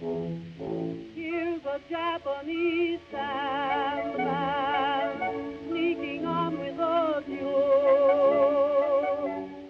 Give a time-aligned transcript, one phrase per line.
[0.00, 4.28] Here's a Japanese sandman
[5.68, 8.70] sneaking on with a mule.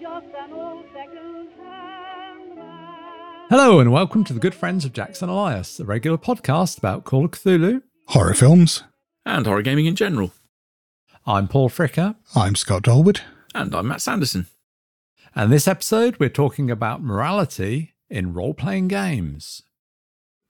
[0.00, 2.60] Just an old second-hand.
[3.50, 7.24] Hello, and welcome to the Good Friends of Jackson Elias, a regular podcast about Call
[7.24, 7.82] of Cthulhu.
[8.06, 8.84] Horror films.
[9.26, 10.30] and horror gaming in general.
[11.26, 13.18] I'm Paul Fricker, I'm Scott Dorward.
[13.52, 14.46] And I'm Matt Sanderson.
[15.34, 19.64] and this episode we're talking about morality in role playing games.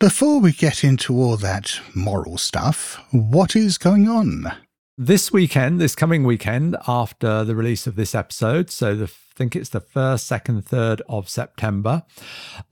[0.00, 4.50] Before we get into all that moral stuff, what is going on?
[4.96, 9.54] This weekend, this coming weekend, after the release of this episode, so the, I think
[9.54, 12.04] it's the first, second, third of September,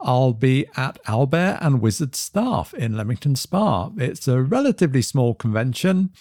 [0.01, 3.91] I'll be at Albert and Wizard Staff in Leamington Spa.
[3.99, 6.15] It's a relatively small convention,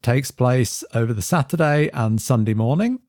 [0.00, 3.00] takes place over the Saturday and Sunday morning,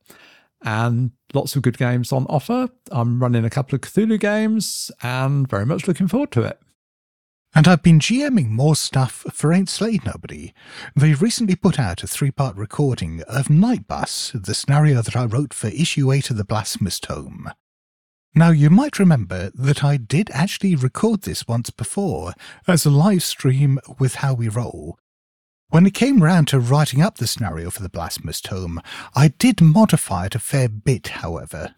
[0.62, 2.68] and lots of good games on offer.
[2.92, 6.60] I'm running a couple of Cthulhu games and very much looking forward to it.
[7.56, 10.54] And I've been GMing more stuff for Ain't Slayed Nobody.
[10.96, 15.26] They recently put out a three part recording of Night Bus, the scenario that I
[15.26, 17.52] wrote for issue 8 of the Blasphemous Tome.
[18.34, 22.34] Now, you might remember that I did actually record this once before
[22.68, 24.98] as a live stream with How We Roll.
[25.70, 28.82] When it came round to writing up the scenario for the Blasphemous Tome,
[29.16, 31.76] I did modify it a fair bit, however.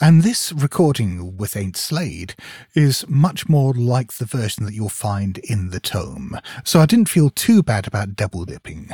[0.00, 2.34] And this recording with Ain't Slayed
[2.74, 7.08] is much more like the version that you'll find in the tome, so I didn't
[7.08, 8.88] feel too bad about double dipping.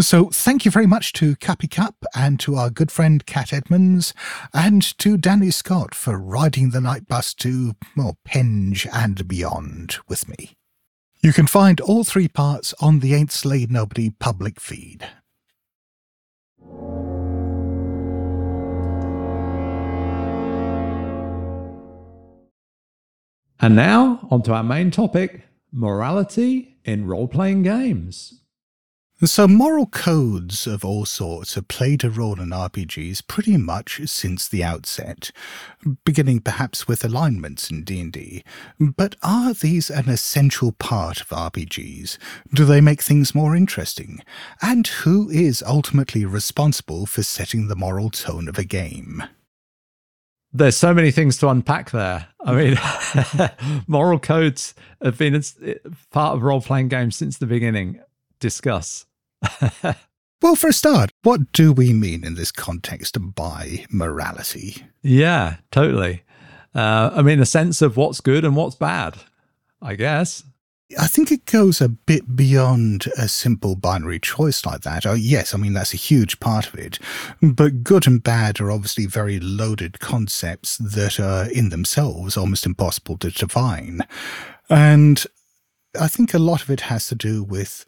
[0.00, 4.14] So thank you very much to Cappy Cup and to our good friend Cat Edmonds
[4.54, 10.28] and to Danny Scott for riding the night bus to well, Penge and beyond with
[10.28, 10.56] me.
[11.20, 15.06] You can find all three parts on the Ain't Slayed Nobody public feed.
[23.62, 28.40] And now, on to our main topic morality in role playing games.
[29.24, 34.48] So, moral codes of all sorts have played a role in RPGs pretty much since
[34.48, 35.30] the outset,
[36.04, 38.42] beginning perhaps with alignments in D&D.
[38.80, 42.18] But are these an essential part of RPGs?
[42.52, 44.24] Do they make things more interesting?
[44.60, 49.22] And who is ultimately responsible for setting the moral tone of a game?
[50.52, 52.28] There's so many things to unpack there.
[52.44, 55.42] I mean, moral codes have been
[56.10, 58.00] part of role playing games since the beginning.
[58.38, 59.06] Discuss.
[60.42, 64.84] Well, for a start, what do we mean in this context by morality?
[65.00, 66.24] Yeah, totally.
[66.74, 69.18] Uh, I mean, a sense of what's good and what's bad,
[69.80, 70.42] I guess.
[70.98, 75.06] I think it goes a bit beyond a simple binary choice like that.
[75.06, 76.98] Oh, yes, I mean, that's a huge part of it.
[77.40, 83.16] But good and bad are obviously very loaded concepts that are in themselves almost impossible
[83.18, 84.00] to define.
[84.68, 85.24] And
[86.00, 87.84] I think a lot of it has to do with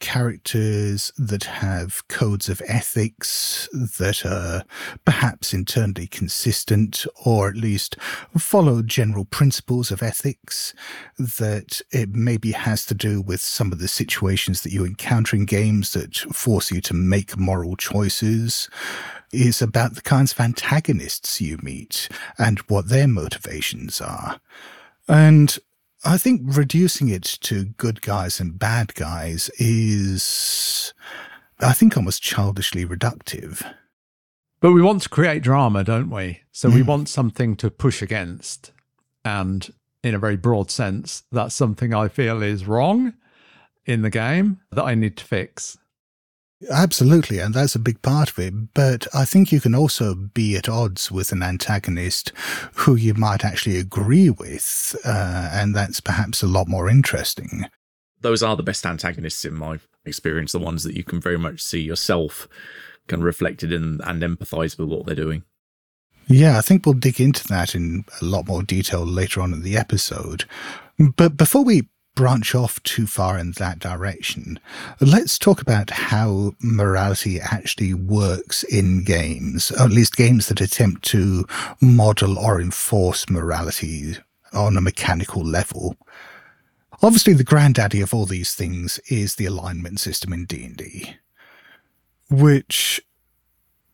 [0.00, 4.64] characters that have codes of ethics that are
[5.06, 7.96] perhaps internally consistent or at least
[8.36, 10.74] follow general principles of ethics
[11.18, 15.46] that it maybe has to do with some of the situations that you encounter in
[15.46, 18.68] games that force you to make moral choices
[19.32, 24.38] is about the kinds of antagonists you meet and what their motivations are.
[25.08, 25.58] And
[26.04, 30.94] I think reducing it to good guys and bad guys is,
[31.60, 33.64] I think, almost childishly reductive.
[34.60, 36.40] But we want to create drama, don't we?
[36.52, 38.72] So we want something to push against.
[39.24, 39.72] And
[40.02, 43.14] in a very broad sense, that's something I feel is wrong
[43.86, 45.78] in the game that I need to fix.
[46.70, 48.74] Absolutely, and that's a big part of it.
[48.74, 52.32] But I think you can also be at odds with an antagonist
[52.74, 57.66] who you might actually agree with, uh, and that's perhaps a lot more interesting.
[58.20, 61.62] Those are the best antagonists in my experience, the ones that you can very much
[61.62, 62.48] see yourself
[63.06, 65.44] kind of reflected in and empathize with what they're doing.
[66.26, 69.62] Yeah, I think we'll dig into that in a lot more detail later on in
[69.62, 70.44] the episode.
[71.16, 71.88] But before we
[72.18, 74.58] branch off too far in that direction,
[75.00, 81.04] let's talk about how morality actually works in games, or at least games that attempt
[81.04, 81.46] to
[81.80, 84.16] model or enforce morality
[84.52, 85.94] on a mechanical level.
[87.04, 91.14] Obviously, the granddaddy of all these things is the alignment system in D&D,
[92.28, 93.00] which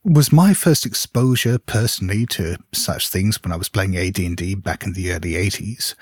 [0.02, 4.94] was my first exposure personally to such things when I was playing AD&D back in
[4.94, 5.94] the early 80s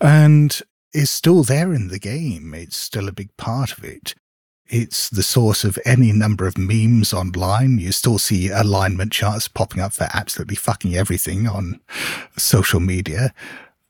[0.00, 0.60] and
[0.94, 2.54] is still there in the game.
[2.54, 4.14] It's still a big part of it.
[4.66, 7.78] It's the source of any number of memes online.
[7.78, 11.80] You still see alignment charts popping up for absolutely fucking everything on
[12.38, 13.34] social media.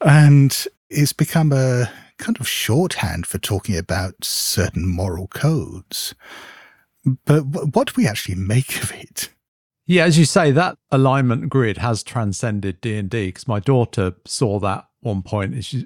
[0.01, 6.15] And it's become a kind of shorthand for talking about certain moral codes.
[7.25, 7.43] But
[7.75, 9.29] what do we actually make of it?
[9.87, 14.15] Yeah, as you say, that alignment grid has transcended D and D because my daughter
[14.25, 15.85] saw that one point she's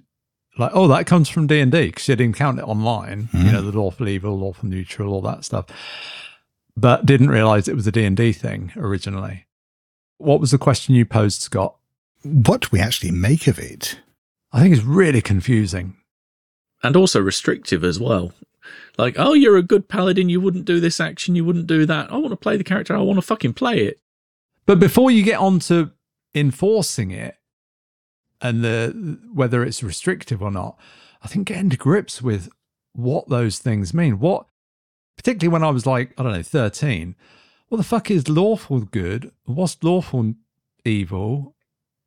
[0.58, 3.28] like, "Oh, that comes from D and D," because you didn't count it online.
[3.32, 3.44] Mm.
[3.44, 5.66] You know, the lawful evil, lawful neutral, all that stuff,
[6.76, 9.46] but didn't realize it was a D and D thing originally.
[10.18, 11.76] What was the question you posed, Scott?
[12.22, 14.00] What do we actually make of it?
[14.52, 15.96] I think it's really confusing
[16.82, 18.32] and also restrictive as well.
[18.96, 20.28] Like, oh, you're a good paladin.
[20.28, 21.34] You wouldn't do this action.
[21.34, 22.12] You wouldn't do that.
[22.12, 22.96] I want to play the character.
[22.96, 24.00] I want to fucking play it.
[24.66, 25.92] But before you get on to
[26.34, 27.37] enforcing it
[28.40, 30.78] and the whether it's restrictive or not,
[31.22, 32.48] I think getting to grips with
[32.92, 34.18] what those things mean.
[34.18, 34.46] What,
[35.16, 37.14] particularly when I was like, I don't know, 13,
[37.68, 39.32] what the fuck is lawful good?
[39.44, 40.34] What's lawful
[40.84, 41.54] evil?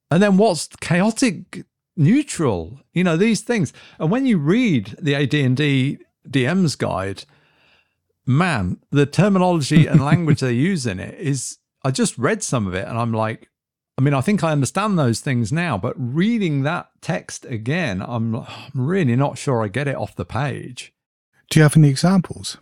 [0.10, 2.82] And then what's chaotic neutral?
[2.94, 3.74] You know, these things.
[4.00, 7.24] And when you read the AD&D DM's guide,
[8.26, 12.74] man, the terminology and language they use in it is, I just read some of
[12.74, 13.50] it and I'm like,
[13.98, 18.36] I mean, I think I understand those things now, but reading that text again, I'm,
[18.36, 20.94] I'm really not sure I get it off the page.
[21.50, 22.58] Do you have any examples?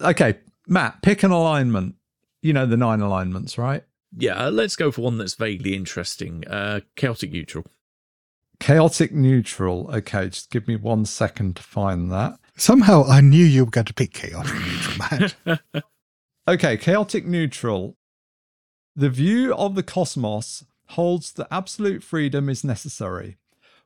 [0.00, 1.96] Okay, Matt, pick an alignment.
[2.42, 3.84] You know the nine alignments, right?
[4.16, 6.44] Yeah, uh, let's go for one that's vaguely interesting.
[6.48, 7.66] Uh, chaotic neutral.
[8.60, 9.90] Chaotic neutral.
[9.92, 12.38] Okay, just give me one second to find that.
[12.56, 15.84] Somehow I knew you were going to pick chaotic neutral, Matt.
[16.48, 17.96] okay, chaotic neutral.
[19.00, 23.38] The view of the cosmos holds that absolute freedom is necessary.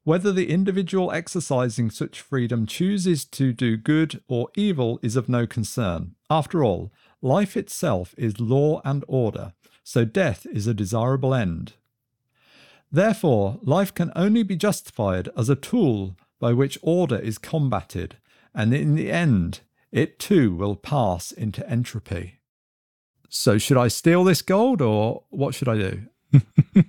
[0.03, 5.47] Whether the individual exercising such freedom chooses to do good or evil is of no
[5.47, 6.17] concern.
[6.29, 9.53] After all, life itself is law and order,
[9.85, 11.75] so death is a desirable end.
[12.91, 18.17] Therefore, life can only be justified as a tool by which order is combated,
[18.53, 19.61] and in the end,
[19.93, 22.41] it too will pass into entropy.
[23.29, 26.03] So, should I steal this gold or what should I do?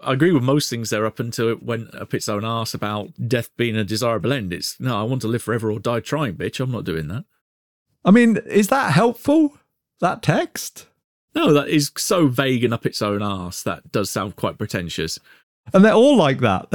[0.00, 3.12] I agree with most things there up until it went up its own arse about
[3.28, 4.52] death being a desirable end.
[4.52, 6.60] It's no, I want to live forever or die trying, bitch.
[6.60, 7.24] I'm not doing that.
[8.04, 9.58] I mean, is that helpful?
[10.00, 10.86] That text?
[11.34, 13.62] No, that is so vague and up its own arse.
[13.62, 15.18] That does sound quite pretentious.
[15.74, 16.70] And they're all like that.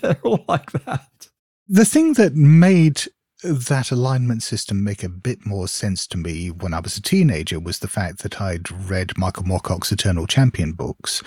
[0.02, 1.28] they're all like that.
[1.68, 3.04] The thing that made
[3.46, 7.60] that alignment system make a bit more sense to me when I was a teenager
[7.60, 11.20] was the fact that I'd read Michael Moorcock's Eternal Champion books,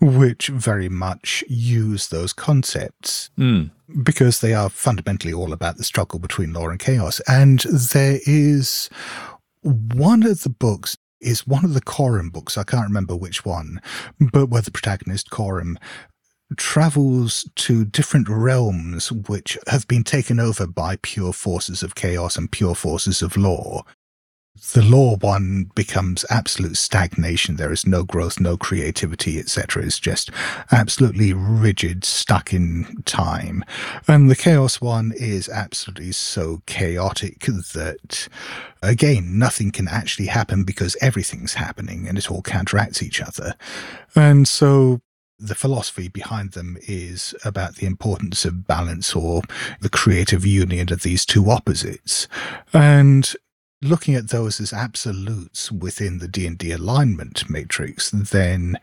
[0.00, 3.30] which very much use those concepts.
[3.38, 3.70] Mm.
[4.02, 7.20] Because they are fundamentally all about the struggle between law and chaos.
[7.28, 8.88] And there is
[9.62, 12.58] one of the books is one of the Corum books.
[12.58, 13.80] I can't remember which one,
[14.20, 15.76] but where the protagonist, Corum,
[16.54, 22.50] travels to different realms which have been taken over by pure forces of chaos and
[22.50, 23.82] pure forces of law
[24.72, 27.56] the law one becomes absolute stagnation.
[27.56, 29.82] There is no growth, no creativity, etc.
[29.84, 30.30] It's just
[30.70, 33.64] absolutely rigid, stuck in time.
[34.06, 38.28] And the chaos one is absolutely so chaotic that,
[38.80, 43.54] again, nothing can actually happen because everything's happening and it all counteracts each other.
[44.14, 45.00] And so
[45.44, 49.42] the philosophy behind them is about the importance of balance or
[49.80, 52.28] the creative union of these two opposites.
[52.72, 53.34] And
[53.84, 58.78] looking at those as absolutes within the D&D alignment matrix, then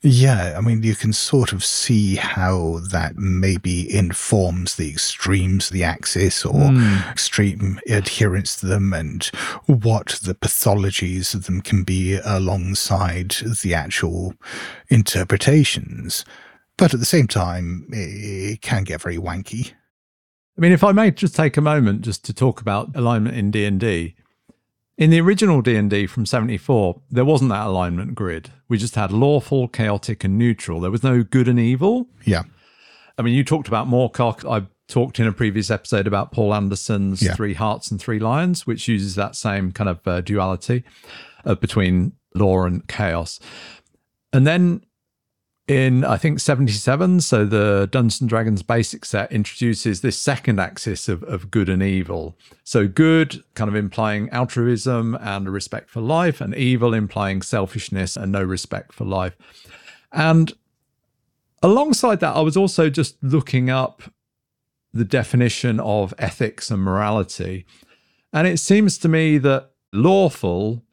[0.00, 5.84] yeah, I mean, you can sort of see how that maybe informs the extremes, the
[5.84, 7.10] axis or mm.
[7.10, 9.24] extreme adherence to them and
[9.66, 13.30] what the pathologies of them can be alongside
[13.62, 14.34] the actual
[14.88, 16.24] interpretations.
[16.76, 19.72] But at the same time, it can get very wanky.
[20.56, 23.50] I mean, if I may just take a moment just to talk about alignment in
[23.50, 24.14] D&D,
[24.96, 28.50] in the original D&D from 74, there wasn't that alignment grid.
[28.68, 30.80] We just had lawful, chaotic and neutral.
[30.80, 32.08] There was no good and evil.
[32.24, 32.44] Yeah.
[33.18, 34.48] I mean, you talked about Moorcock.
[34.48, 37.34] I talked in a previous episode about Poul Anderson's yeah.
[37.34, 40.84] Three Hearts and Three Lions, which uses that same kind of uh, duality
[41.44, 43.40] uh, between law and chaos.
[44.32, 44.84] And then
[45.66, 47.20] in I think 77.
[47.20, 51.82] So the Dungeons and Dragons basic set introduces this second axis of, of good and
[51.82, 52.36] evil.
[52.64, 58.16] So good kind of implying altruism and a respect for life, and evil implying selfishness
[58.16, 59.36] and no respect for life.
[60.12, 60.52] And
[61.62, 64.02] alongside that, I was also just looking up
[64.92, 67.64] the definition of ethics and morality.
[68.32, 70.84] And it seems to me that lawful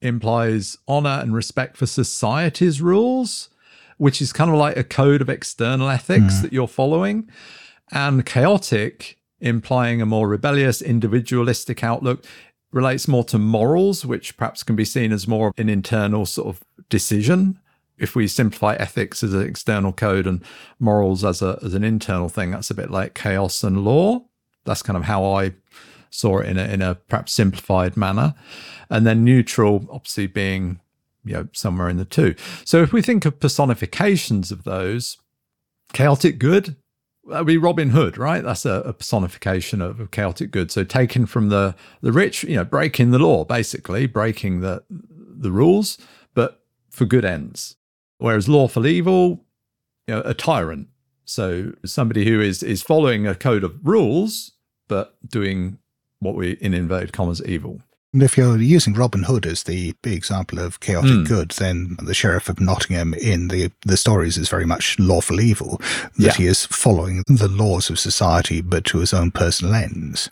[0.00, 3.48] implies honor and respect for society's rules
[3.98, 6.42] which is kind of like a code of external ethics mm.
[6.42, 7.28] that you're following.
[7.90, 12.24] And chaotic, implying a more rebellious, individualistic outlook,
[12.72, 16.48] relates more to morals, which perhaps can be seen as more of an internal sort
[16.48, 17.58] of decision.
[17.98, 20.44] If we simplify ethics as an external code and
[20.78, 24.24] morals as a as an internal thing, that's a bit like chaos and law.
[24.64, 25.54] That's kind of how I
[26.10, 28.34] saw it in a in a perhaps simplified manner.
[28.90, 30.80] And then neutral, obviously being
[31.28, 32.34] you know somewhere in the two.
[32.64, 35.18] So if we think of personifications of those,
[35.92, 36.76] chaotic good
[37.28, 38.42] that would be Robin Hood, right?
[38.42, 40.70] That's a, a personification of, of, chaotic good.
[40.70, 45.52] So taken from the the rich, you know, breaking the law, basically breaking the the
[45.52, 45.98] rules,
[46.34, 47.76] but for good ends.
[48.18, 49.44] Whereas lawful evil,
[50.06, 50.88] you know, a tyrant.
[51.24, 54.52] So somebody who is is following a code of rules,
[54.88, 55.78] but doing
[56.20, 57.80] what we in inverted commas evil.
[58.14, 61.28] And if you're using Robin Hood as the big example of chaotic mm.
[61.28, 65.76] good, then the Sheriff of Nottingham in the, the stories is very much lawful evil,
[66.16, 66.32] that yeah.
[66.32, 70.30] he is following the laws of society, but to his own personal ends.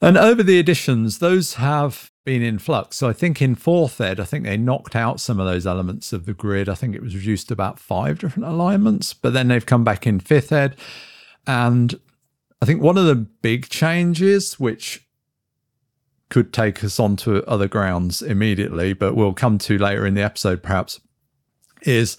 [0.00, 2.96] And over the editions, those have been in flux.
[2.96, 6.12] So I think in fourth ed, I think they knocked out some of those elements
[6.12, 6.68] of the grid.
[6.68, 10.06] I think it was reduced to about five different alignments, but then they've come back
[10.06, 10.76] in fifth ed.
[11.46, 11.98] And
[12.62, 15.06] I think one of the big changes, which
[16.30, 20.62] could take us onto other grounds immediately, but we'll come to later in the episode
[20.62, 21.00] perhaps,
[21.82, 22.16] is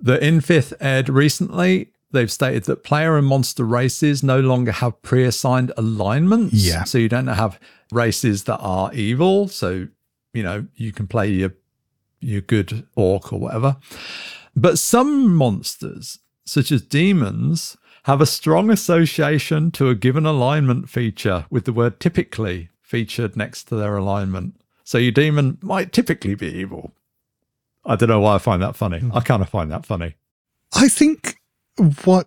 [0.00, 5.00] that in fifth ed recently, they've stated that player and monster races no longer have
[5.02, 6.54] pre assigned alignments.
[6.54, 6.84] Yeah.
[6.84, 7.58] So you don't have
[7.90, 9.48] races that are evil.
[9.48, 9.88] So,
[10.32, 11.54] you know, you can play your
[12.20, 13.76] your good orc or whatever.
[14.54, 21.46] But some monsters, such as demons, have a strong association to a given alignment feature
[21.50, 24.54] with the word typically featured next to their alignment.
[24.84, 26.92] So your demon might typically be evil.
[27.86, 28.98] I don't know why I find that funny.
[28.98, 29.16] Hmm.
[29.16, 30.16] I kind of find that funny.
[30.74, 31.38] I think
[32.04, 32.26] what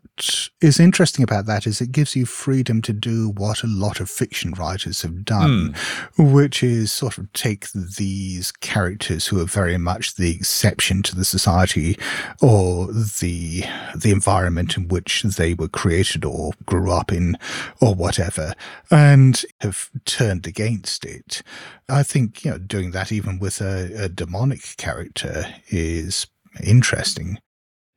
[0.59, 4.09] is interesting about that is it gives you freedom to do what a lot of
[4.09, 5.75] fiction writers have done,
[6.17, 6.33] mm.
[6.33, 11.25] which is sort of take these characters who are very much the exception to the
[11.25, 11.95] society
[12.41, 13.63] or the
[13.95, 17.37] the environment in which they were created or grew up in
[17.79, 18.55] or whatever,
[18.89, 21.43] and have turned against it.
[21.87, 26.25] I think you know doing that even with a, a demonic character is
[26.63, 27.37] interesting.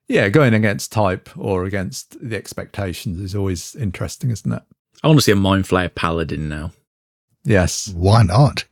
[0.08, 4.62] Yeah, going against type or against the expectations is always interesting, isn't it?
[5.02, 6.72] I want to see a Mind Flayer Paladin now.
[7.44, 7.92] Yes.
[7.94, 8.64] Why not?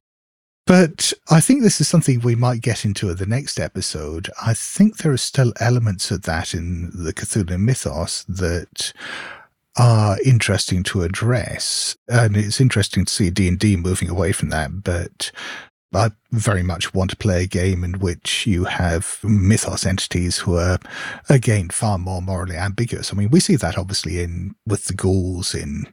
[0.67, 4.31] But I think this is something we might get into at the next episode.
[4.45, 8.93] I think there are still elements of that in the Cthulhu mythos that
[9.77, 11.97] are interesting to address.
[12.09, 15.31] And it's interesting to see D&D moving away from that, but
[15.95, 20.57] I very much want to play a game in which you have mythos entities who
[20.57, 20.79] are,
[21.29, 23.13] again, far more morally ambiguous.
[23.13, 25.87] I mean, we see that obviously in with the ghouls in,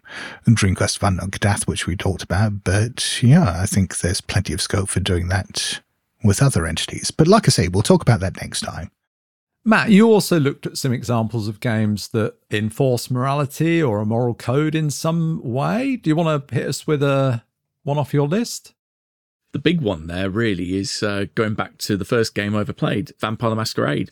[0.47, 2.63] in Dream Quest Kadath, which we talked about.
[2.63, 5.81] But yeah, I think there's plenty of scope for doing that
[6.23, 7.11] with other entities.
[7.11, 8.91] But like I say, we'll talk about that next time.
[9.65, 14.33] Matt, you also looked at some examples of games that enforce morality or a moral
[14.33, 15.95] code in some way.
[15.95, 17.43] Do you want to hit us with a
[17.83, 18.72] one off your list?
[19.53, 22.73] The big one there really is uh, going back to the first game I ever
[22.73, 24.11] played, Vampire the Masquerade.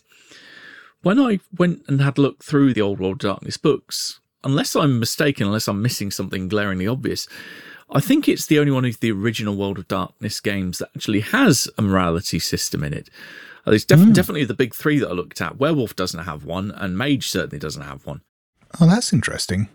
[1.02, 4.76] When I went and had a look through the Old World of Darkness books, unless
[4.76, 7.26] I'm mistaken, unless I'm missing something glaringly obvious,
[7.90, 11.20] I think it's the only one of the original World of Darkness games that actually
[11.20, 13.10] has a morality system in it.
[13.66, 14.14] Uh, it's def- mm.
[14.14, 15.58] definitely the big three that I looked at.
[15.58, 18.22] Werewolf doesn't have one, and Mage certainly doesn't have one.
[18.80, 19.68] Oh, that's interesting.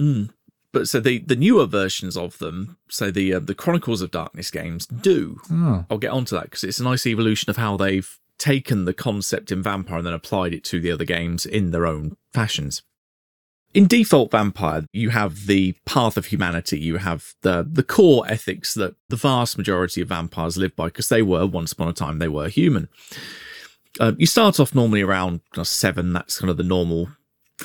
[0.00, 0.30] Mm
[0.78, 4.48] but so the the newer versions of them, so the uh, the Chronicles of Darkness
[4.48, 5.40] games do.
[5.50, 5.84] Oh.
[5.90, 9.50] I'll get onto that because it's a nice evolution of how they've taken the concept
[9.50, 12.82] in Vampire and then applied it to the other games in their own fashions.
[13.74, 16.78] In default Vampire, you have the path of humanity.
[16.78, 21.08] You have the the core ethics that the vast majority of vampires live by because
[21.08, 22.88] they were once upon a time they were human.
[23.98, 26.12] Uh, you start off normally around seven.
[26.12, 27.08] That's kind of the normal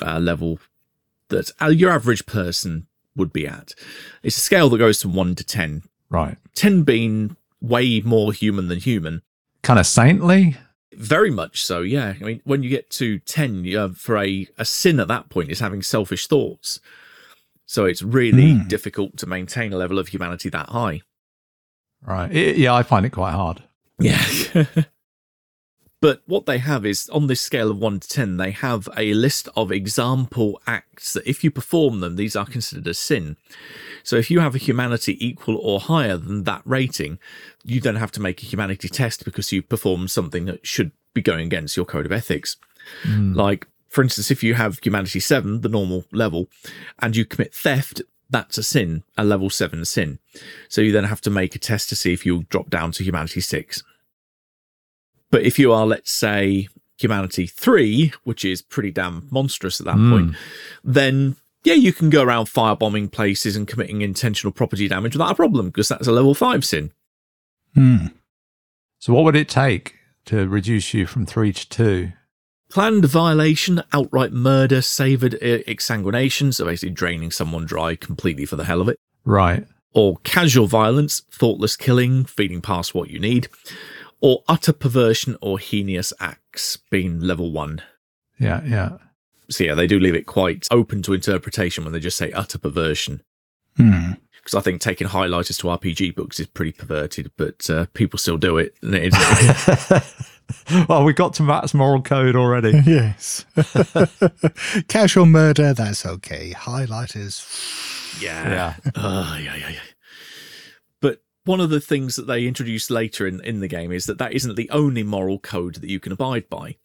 [0.02, 0.58] uh, level
[1.28, 3.74] that uh, your average person would be at.
[4.22, 5.82] It's a scale that goes from one to 10.
[6.10, 6.36] Right.
[6.54, 9.22] 10 being way more human than human.
[9.62, 10.56] Kind of saintly?
[10.92, 12.14] Very much so, yeah.
[12.20, 15.50] I mean, when you get to 10, uh, for a, a sin at that point
[15.50, 16.80] is having selfish thoughts.
[17.66, 18.68] So it's really mm.
[18.68, 21.00] difficult to maintain a level of humanity that high.
[22.02, 22.30] Right.
[22.30, 23.62] It, yeah, I find it quite hard.
[23.98, 24.22] Yeah.
[26.00, 29.14] But what they have is on this scale of 1 to 10, they have a
[29.14, 33.36] list of example acts that if you perform them, these are considered a sin.
[34.02, 37.18] So if you have a humanity equal or higher than that rating,
[37.64, 41.22] you then have to make a humanity test because you performed something that should be
[41.22, 42.58] going against your code of ethics.
[43.04, 43.34] Mm.
[43.34, 46.48] Like For instance, if you have humanity seven, the normal level,
[46.98, 50.18] and you commit theft, that's a sin, a level seven sin.
[50.68, 53.04] So you then have to make a test to see if you'll drop down to
[53.04, 53.84] humanity six.
[55.34, 59.96] But if you are, let's say, humanity three, which is pretty damn monstrous at that
[59.96, 60.10] Mm.
[60.10, 60.36] point,
[60.84, 65.34] then yeah, you can go around firebombing places and committing intentional property damage without a
[65.34, 66.92] problem because that's a level five sin.
[67.74, 68.06] Hmm.
[69.00, 69.94] So, what would it take
[70.26, 72.12] to reduce you from three to two?
[72.70, 78.64] Planned violation, outright murder, savoured uh, exsanguination, so basically draining someone dry completely for the
[78.66, 79.66] hell of it, Right.
[79.92, 83.48] or casual violence, thoughtless killing, feeding past what you need,
[84.24, 87.82] or utter perversion or heinous acts, being level one.
[88.40, 88.62] Yeah.
[88.64, 88.96] Yeah.
[89.50, 92.58] So yeah, they do leave it quite open to interpretation when they just say utter
[92.58, 93.22] perversion.
[93.76, 94.12] Hmm.
[94.38, 98.36] Because I think taking highlighters to RPG books is pretty perverted, but uh, people still
[98.38, 98.74] do it.
[98.82, 102.72] And it is- well, we got to Matt's moral code already.
[102.86, 103.44] Yes.
[104.88, 106.52] Casual murder, that's okay.
[106.56, 107.44] Highlighters.
[108.22, 108.74] yeah.
[108.84, 108.90] Yeah.
[108.94, 109.78] Uh, yeah, yeah, yeah.
[111.44, 114.32] One of the things that they introduce later in, in the game is that that
[114.32, 116.76] isn't the only moral code that you can abide by.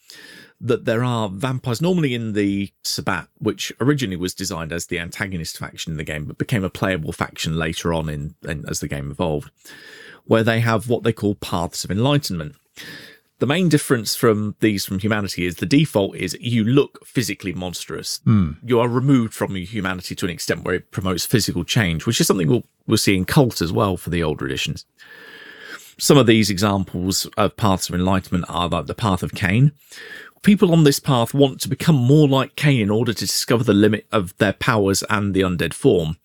[0.60, 5.58] That there are vampires, normally in the Sabbat, which originally was designed as the antagonist
[5.58, 8.90] faction in the game, but became a playable faction later on in, in as the
[8.90, 9.50] game evolved,
[10.26, 12.56] where they have what they call paths of enlightenment.
[13.40, 18.20] The main difference from these from humanity is the default is you look physically monstrous.
[18.26, 18.52] Hmm.
[18.64, 22.20] You are removed from your humanity to an extent where it promotes physical change, which
[22.20, 24.86] is something we'll, we'll see in Kult as well for the older editions.
[25.98, 29.72] Some of these examples of paths of enlightenment are like the path of Cain.
[30.42, 33.74] People on this path want to become more like Cain in order to discover the
[33.74, 36.18] limit of their powers and the undead form.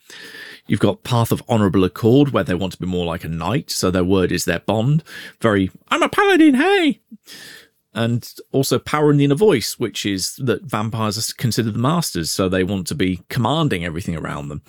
[0.66, 3.70] You've got Path of Honourable Accord, where they want to be more like a knight,
[3.70, 5.04] so their word is their bond.
[5.40, 7.00] Very, I'm a paladin, hey!
[7.92, 12.30] And also Power in the Inner Voice, which is that vampires are considered the masters,
[12.30, 14.62] so they want to be commanding everything around them.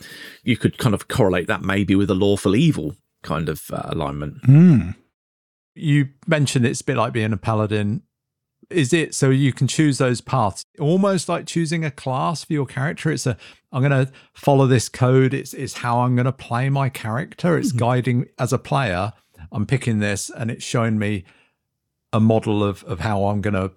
[0.43, 4.46] You could kind of correlate that maybe with a lawful evil kind of uh, alignment.
[4.46, 4.91] Hmm.
[5.74, 8.03] You mentioned it's a bit like being a paladin.
[8.70, 12.65] Is it so you can choose those paths, almost like choosing a class for your
[12.65, 13.11] character?
[13.11, 13.37] It's a
[13.75, 15.33] I'm going to follow this code.
[15.33, 17.57] It's it's how I'm going to play my character.
[17.57, 17.77] It's mm-hmm.
[17.79, 19.11] guiding as a player.
[19.51, 21.25] I'm picking this, and it's showing me
[22.14, 23.74] a model of of how I'm going to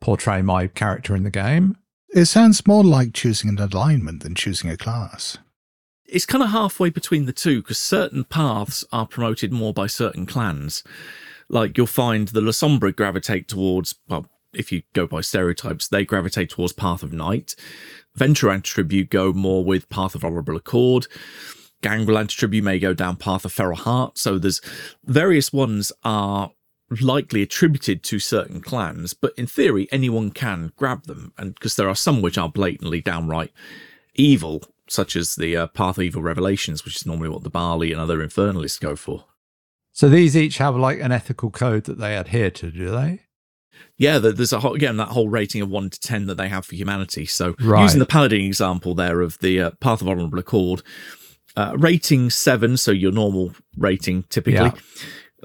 [0.00, 1.76] portray my character in the game.
[2.14, 5.38] It sounds more like choosing an alignment than choosing a class.
[6.12, 10.26] it's kind of halfway between the two because certain paths are promoted more by certain
[10.26, 10.84] clans.
[11.48, 16.50] Like you'll find the Lasombra gravitate towards, well, if you go by stereotypes, they gravitate
[16.50, 17.56] towards Path of Night.
[18.18, 21.06] Ventrue Antitribu go more with Path of Honorable Accord.
[21.82, 24.18] Gangrel Antitribu may go down Path of Feral Heart.
[24.18, 24.60] So there's
[25.04, 26.52] various ones are
[27.00, 31.32] likely attributed to certain clans, but in theory, anyone can grab them.
[31.38, 33.52] And because there are some which are blatantly downright
[34.14, 37.92] evil, such as the uh, Path of Evil Revelations, which is normally what the Baali
[37.92, 39.24] and other Infernalists go for.
[39.92, 43.20] So these each have like an ethical code that they adhere to, do they?
[43.98, 46.64] Yeah, there's a whole, again that whole rating of one to ten that they have
[46.66, 47.26] for humanity.
[47.26, 47.82] So Right.
[47.82, 50.82] using the Paladin example there of the uh, Path of Honorable Accord,
[51.56, 54.72] uh, rating seven, so your normal rating typically, Yeah.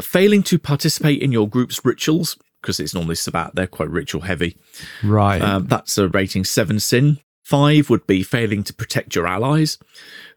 [0.02, 4.58] failing to participate in your group's rituals because it's normally Sabbat, they're quite ritual heavy.
[5.04, 5.42] Right.
[5.42, 7.20] Um, that's a rating seven sin.
[7.44, 9.78] Five would be failing to protect your allies.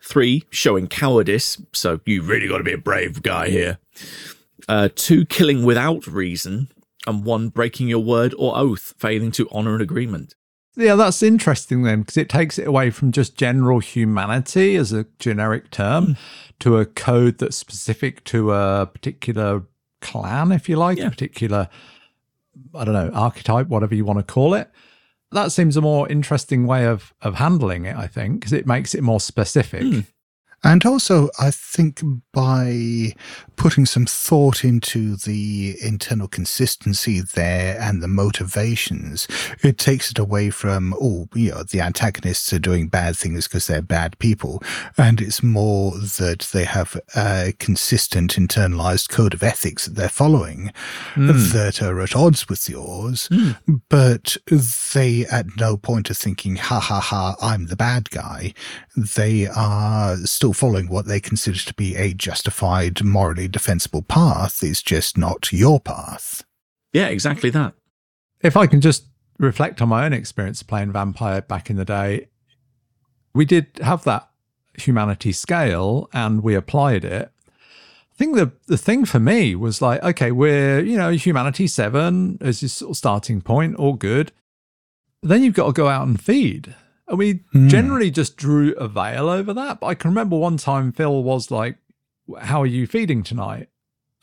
[0.02, 1.60] Three, showing cowardice.
[1.72, 3.78] So you really got to be a brave guy here.
[4.68, 6.68] Uh, two, killing without reason.
[7.06, 10.34] And one, breaking your word or oath, failing to honor an agreement.
[10.76, 15.06] Yeah, that's interesting then, because it takes it away from just general humanity as a
[15.18, 16.12] generic term Hmm.
[16.60, 19.62] to a code that's specific to a particular
[20.00, 21.06] clan, if you like, Yeah.
[21.08, 21.68] a particular,
[22.74, 24.70] I don't know, archetype, whatever you want to call it.
[25.32, 28.94] That seems a more interesting way of of handling it, I think, because it makes
[28.94, 29.82] it more specific.
[29.82, 30.00] Hmm.
[30.62, 33.14] And also, I think by
[33.56, 39.26] putting some thought into the internal consistency there and the motivations,
[39.62, 43.66] it takes it away from, oh, you know, the antagonists are doing bad things because
[43.66, 44.62] they're bad people.
[44.98, 50.72] And it's more that they have a consistent internalized code of ethics that they're following
[51.14, 51.52] mm.
[51.52, 53.52] that are at odds with yours, hmm.
[53.88, 54.36] but
[54.94, 58.54] they at no point are thinking, ha ha ha, I'm the bad guy.
[58.96, 64.62] They are still following what they consider to be a justified, morally defensible path.
[64.62, 66.44] It's just not your path.
[66.92, 67.74] Yeah, exactly that.
[68.42, 69.04] if I can just
[69.38, 72.28] reflect on my own experience playing Vampire back in the day,
[73.34, 74.28] we did have that
[74.74, 77.30] humanity scale and we applied it.
[78.12, 82.38] I think the the thing for me was like, okay, we're you know humanity seven
[82.40, 84.32] as your sort of starting point, all good.
[85.22, 86.74] then you've got to go out and feed.
[87.10, 87.68] And we hmm.
[87.68, 89.80] generally just drew a veil over that.
[89.80, 91.76] But I can remember one time Phil was like,
[92.38, 93.68] How are you feeding tonight?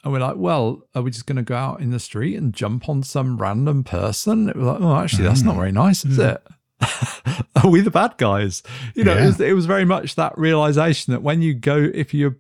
[0.03, 2.53] And we're like, Well, are we just going to go out in the street and
[2.53, 4.49] jump on some random person?
[4.49, 5.59] It was like, Oh, actually, that's not ah.
[5.59, 6.21] very nice, is hmm.
[6.21, 6.47] it?
[7.63, 8.63] are we the bad guys?
[8.95, 12.13] You know, it, was, it was very much that realization that when you go, if
[12.13, 12.37] you're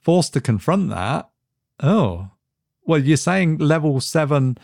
[0.00, 1.28] forced to confront that,
[1.82, 2.30] oh,
[2.84, 4.56] well, you're saying level seven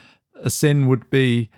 [0.43, 1.51] a sin would be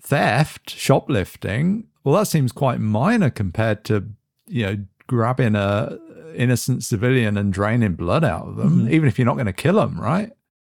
[0.00, 1.88] theft, shoplifting.
[2.04, 4.08] Well, that seems quite minor compared to
[4.46, 5.98] you know grabbing a
[6.34, 8.92] innocent civilian and draining blood out of them, mm-hmm.
[8.92, 10.32] even if you're not going to kill them, right?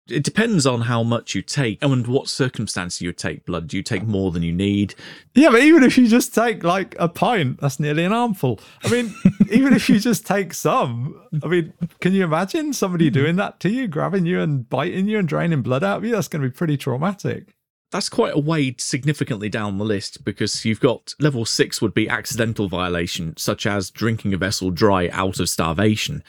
[0.09, 3.67] It depends on how much you take and what circumstances you take blood.
[3.67, 4.95] Do you take more than you need?
[5.33, 8.59] Yeah, but even if you just take like a pint, that's nearly an armful.
[8.83, 9.13] I mean,
[9.49, 13.21] even if you just take some, I mean, can you imagine somebody mm-hmm.
[13.21, 16.11] doing that to you, grabbing you and biting you and draining blood out of you?
[16.11, 17.55] That's going to be pretty traumatic.
[17.93, 22.09] That's quite a way significantly down the list because you've got level six would be
[22.09, 26.23] accidental violation, such as drinking a vessel dry out of starvation.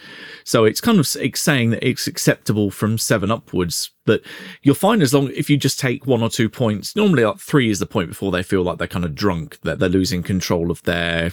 [0.44, 4.20] So it's kind of saying that it's acceptable from seven upwards, but
[4.62, 7.70] you'll find as long if you just take one or two points, normally like three
[7.70, 10.70] is the point before they feel like they're kind of drunk, that they're losing control
[10.70, 11.32] of their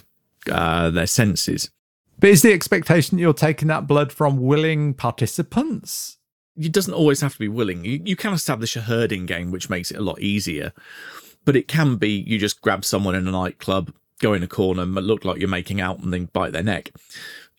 [0.50, 1.70] uh, their senses.
[2.18, 6.16] But is the expectation you're taking that blood from willing participants?
[6.56, 7.84] It doesn't always have to be willing.
[7.84, 10.72] You, you can establish a herding game, which makes it a lot easier.
[11.44, 14.82] But it can be you just grab someone in a nightclub, go in a corner,
[14.82, 16.92] and look like you're making out, and then bite their neck.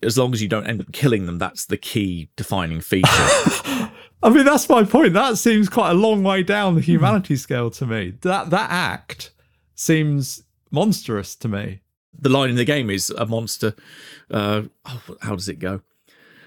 [0.01, 3.08] As long as you don't end up killing them, that's the key defining feature.
[4.23, 5.13] I mean, that's my point.
[5.13, 8.13] That seems quite a long way down the humanity scale to me.
[8.21, 9.32] That that act
[9.75, 11.82] seems monstrous to me.
[12.17, 13.75] the line in the game is a monster.
[14.32, 15.82] Uh, oh, how does it go?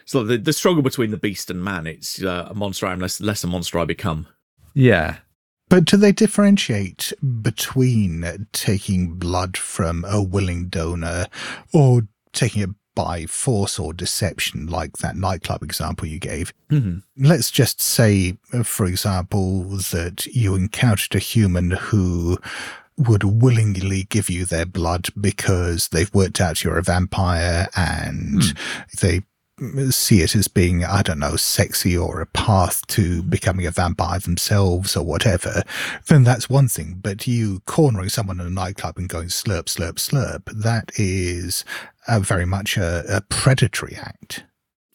[0.06, 1.86] So the, the struggle between the beast and man.
[1.86, 4.28] It's uh, a monster I am, less, less a monster I become.
[4.72, 5.16] Yeah.
[5.68, 11.26] But do they differentiate between taking blood from a willing donor
[11.74, 16.54] or taking it by force or deception, like that nightclub example you gave?
[16.70, 17.02] Mhm.
[17.18, 22.38] Let's just say, uh, for example, that you encountered a human who
[22.96, 28.56] would willingly give you their blood because they've worked out you're a vampire and
[29.00, 29.22] they
[29.90, 34.18] see it as being, I don't know, sexy or a path to becoming a vampire
[34.18, 35.62] themselves or whatever,
[36.08, 36.98] then that's one thing.
[37.02, 41.64] But you cornering someone in a nightclub and going slurp, slurp, slurp, that is
[42.06, 44.44] uh, very much a, a predatory act.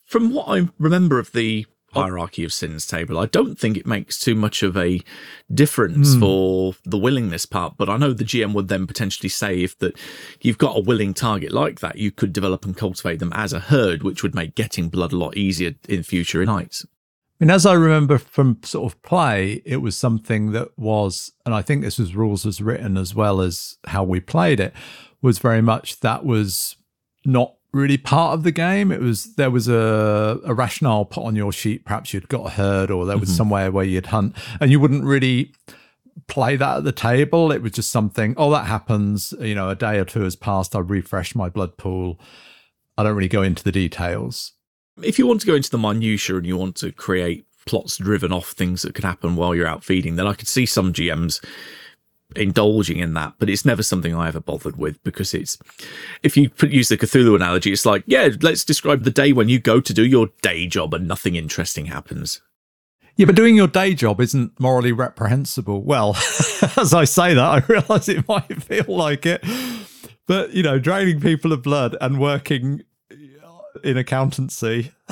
[0.04, 2.02] From what I remember of the Oh.
[2.02, 5.00] hierarchy of sins table, I don't think it makes too much of a
[5.52, 6.20] difference hmm.
[6.20, 7.76] for the willingness part.
[7.76, 9.98] But I know the GM would then potentially say if that
[10.40, 13.60] you've got a willing target like that, you could develop and cultivate them as a
[13.60, 16.86] herd, which would make getting blood a lot easier in future nights.
[17.40, 21.54] I mean, as I remember from sort of play, it was something that was, and
[21.54, 24.72] I think this was rules as written as well as how we played it,
[25.20, 26.76] was very much that was
[27.24, 28.90] not really part of the game.
[28.90, 31.84] It was there was a, a rationale put on your sheet.
[31.84, 33.36] Perhaps you'd got a herd, or there was mm-hmm.
[33.36, 35.52] somewhere where you'd hunt, and you wouldn't really
[36.28, 37.50] play that at the table.
[37.52, 38.34] It was just something.
[38.36, 39.34] Oh, that happens.
[39.40, 40.76] You know, a day or two has passed.
[40.76, 42.20] I refresh my blood pool.
[42.96, 44.52] I don't really go into the details.
[45.02, 48.32] if you want to go into the minutiae and you want to create plots driven
[48.32, 51.42] off things that could happen while you're out feeding, then I could see some GMs
[52.36, 55.58] indulging in that, but it's never something I ever bothered with because it's
[56.22, 59.48] if you put, use the Cthulhu analogy, it's like, yeah, let's describe the day when
[59.48, 62.40] you go to do your day job and nothing interesting happens.
[63.16, 65.82] Yeah, but doing your day job isn't morally reprehensible.
[65.82, 66.10] Well,
[66.76, 69.44] as I say that, I realise it might feel like it.
[70.26, 72.82] But, you know, draining people of blood and working
[73.84, 74.92] in accountancy.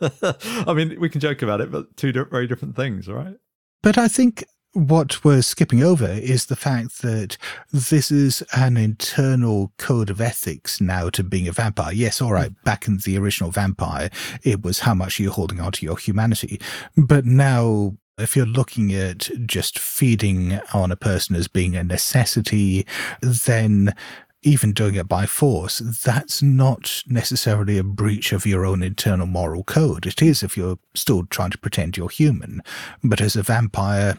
[0.00, 3.36] I mean, we can joke about it, but two very different things, right?
[3.82, 7.36] But I think what we're skipping over is the fact that
[7.72, 11.92] this is an internal code of ethics now to being a vampire.
[11.92, 12.64] Yes, all right, mm.
[12.64, 14.10] back in the original vampire,
[14.44, 16.60] it was how much you're holding on to your humanity.
[16.96, 22.86] But now, if you're looking at just feeding on a person as being a necessity,
[23.22, 23.94] then
[24.42, 29.64] even doing it by force, that's not necessarily a breach of your own internal moral
[29.64, 30.06] code.
[30.06, 32.62] It is if you're still trying to pretend you're human.
[33.02, 34.16] But as a vampire,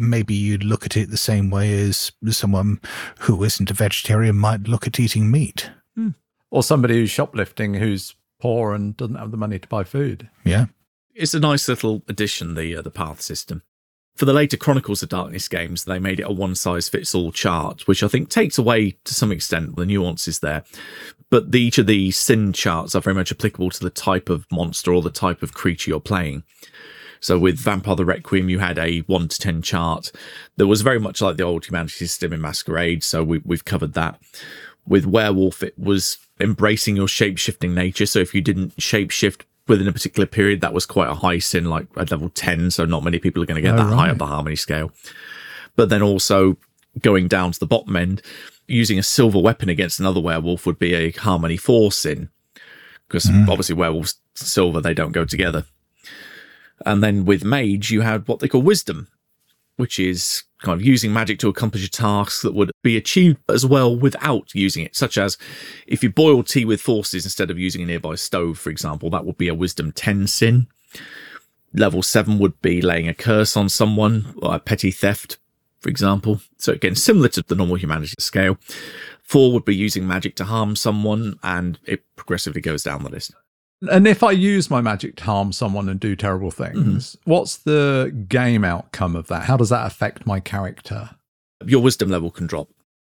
[0.00, 2.80] maybe you'd look at it the same way as someone
[3.20, 5.70] who isn't a vegetarian might look at eating meat.
[6.50, 10.28] Or somebody who's shoplifting who's poor and doesn't have the money to buy food.
[10.44, 10.66] Yeah.
[11.14, 13.62] It's a nice little addition, the uh, the path system.
[14.16, 17.32] For the later Chronicles of Darkness games, they made it a one size fits all
[17.32, 20.64] chart, which I think takes away to some extent the nuances there.
[21.30, 24.46] But the, each of the sin charts are very much applicable to the type of
[24.50, 26.42] monster or the type of creature you're playing.
[27.20, 30.10] So with Vampire the Requiem, you had a one to ten chart
[30.56, 33.04] that was very much like the old humanity system in Masquerade.
[33.04, 34.20] So we, we've covered that.
[34.86, 38.06] With Werewolf, it was embracing your shape shifting nature.
[38.06, 41.38] So if you didn't shape shift within a particular period, that was quite a high
[41.38, 42.70] sin, like at level 10.
[42.70, 44.10] So not many people are going to get Oh, that high right.
[44.10, 44.90] up the harmony scale.
[45.76, 46.56] But then also
[47.00, 48.22] going down to the bottom end,
[48.66, 52.30] using a silver weapon against another werewolf would be a harmony 4 sin.
[53.06, 53.50] Because mm-hmm.
[53.50, 55.64] obviously werewolves, silver, they don't go together.
[56.86, 59.08] And then with mage, you had what they call wisdom,
[59.76, 63.64] which is kind of using magic to accomplish a task that would be achieved as
[63.64, 65.38] well without using it, such as
[65.86, 69.24] if you boil tea with forces instead of using a nearby stove, for example, that
[69.24, 70.66] would be a wisdom 10 sin.
[71.72, 75.38] Level 7 would be laying a curse on someone, or a petty theft,
[75.78, 76.40] for example.
[76.58, 78.58] So again, similar to the normal humanity scale.
[79.22, 83.32] 4 would be using magic to harm someone, and it progressively goes down the list.
[83.88, 87.30] And if I use my magic to harm someone and do terrible things, mm-hmm.
[87.30, 89.44] what's the game outcome of that?
[89.44, 91.10] How does that affect my character?
[91.64, 92.68] Your wisdom level can drop.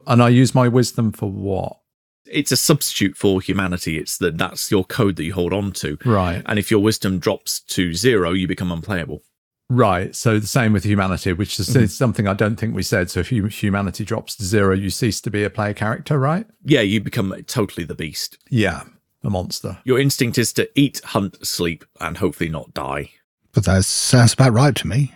[0.05, 1.79] And I use my wisdom for what?
[2.25, 3.97] It's a substitute for humanity.
[3.97, 5.97] It's that that's your code that you hold on to.
[6.03, 6.41] Right.
[6.45, 9.23] And if your wisdom drops to zero, you become unplayable.
[9.69, 10.15] Right.
[10.15, 11.83] So the same with humanity, which is mm-hmm.
[11.83, 13.09] is something I don't think we said.
[13.09, 16.45] So if humanity drops to zero, you cease to be a player character, right?
[16.63, 18.37] Yeah, you become totally the beast.
[18.49, 18.83] Yeah.
[19.27, 19.79] A monster.
[19.83, 23.11] Your instinct is to eat, hunt, sleep, and hopefully not die.
[23.51, 25.13] But that sounds about right to me.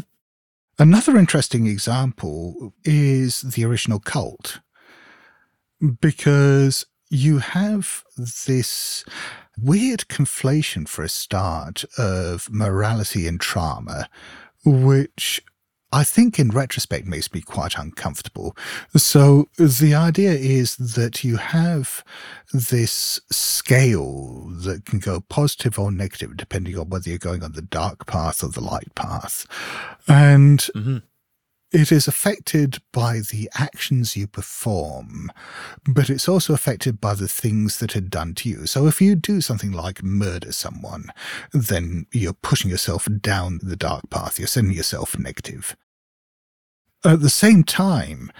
[0.78, 4.58] Another interesting example is the original Kult,
[6.00, 9.04] because you have this
[9.56, 14.08] weird conflation for a start of morality and trauma,
[14.64, 15.40] which
[15.90, 18.56] I think in retrospect makes me quite uncomfortable.
[18.96, 22.04] So the idea is that you have
[22.52, 27.62] this scale that can go positive or negative depending on whether you're going on the
[27.62, 29.46] dark path or the light path.
[30.06, 31.02] And Mhm.
[31.70, 35.30] It is affected by the actions you perform,
[35.86, 38.66] but it's also affected by the things that are done to you.
[38.66, 41.12] So if you do something like murder someone,
[41.52, 44.38] then you're pushing yourself down the dark path.
[44.38, 45.76] You're sending yourself negative.
[47.04, 48.32] At the same time,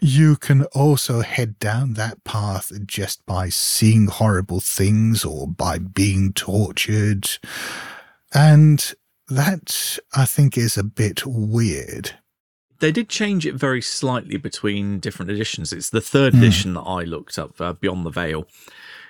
[0.00, 6.32] you can also head down that path just by seeing horrible things or by being
[6.32, 7.28] tortured.
[8.32, 8.94] And
[9.28, 12.14] that, I think, is a bit weird.
[12.80, 15.72] They did change it very slightly between different editions.
[15.72, 18.46] It's the third edition that I looked up, uh, Beyond the Veil,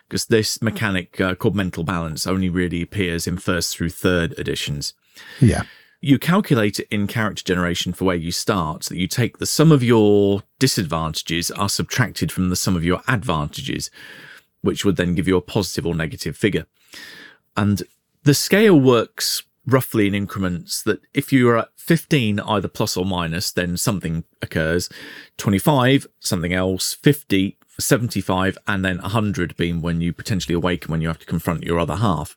[0.09, 4.93] because this mechanic uh, called mental balance only really appears in first through third editions.
[5.41, 5.63] Yeah.
[6.01, 9.71] You calculate it in character generation for where you start, that you take the sum
[9.71, 13.91] of your disadvantages are subtracted from the sum of your advantages,
[14.63, 16.67] which would then give you a positive or negative figure.
[17.57, 17.83] And
[18.25, 23.05] the scale works roughly in increments that if you are at 15, either plus or
[23.05, 24.89] minus, then something occurs.
[25.39, 26.95] 25, something else.
[26.95, 31.65] 50, 75, and then 100 being when you potentially awaken when you have to confront
[31.65, 32.37] your other half.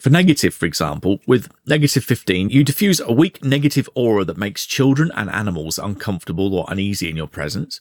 [0.00, 4.66] For negative, for example, with negative 15, you diffuse a weak negative aura that makes
[4.66, 7.80] children and animals uncomfortable or uneasy in your presence.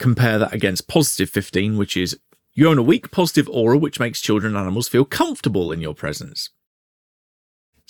[0.00, 2.18] Compare that against positive 15, which is
[2.52, 5.94] you own a weak positive aura which makes children and animals feel comfortable in your
[5.94, 6.50] presence.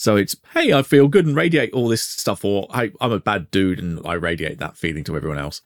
[0.00, 3.20] So it's, hey, I feel good and radiate all this stuff, or hey, I'm a
[3.20, 5.60] bad dude and I radiate that feeling to everyone else.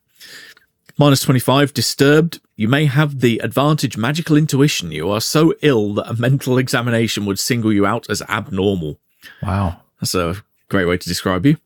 [0.98, 2.40] Minus 25, disturbed.
[2.56, 4.90] You may have the advantage magical intuition.
[4.90, 8.98] You are so ill that a mental examination would single you out as abnormal.
[9.40, 9.82] Wow.
[10.00, 11.56] That's a great way to describe you.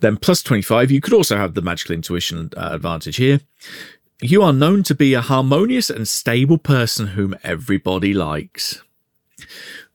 [0.00, 3.40] Then plus 25, you could also have the magical intuition uh, advantage here.
[4.22, 8.82] You are known to be a harmonious and stable person whom everybody likes.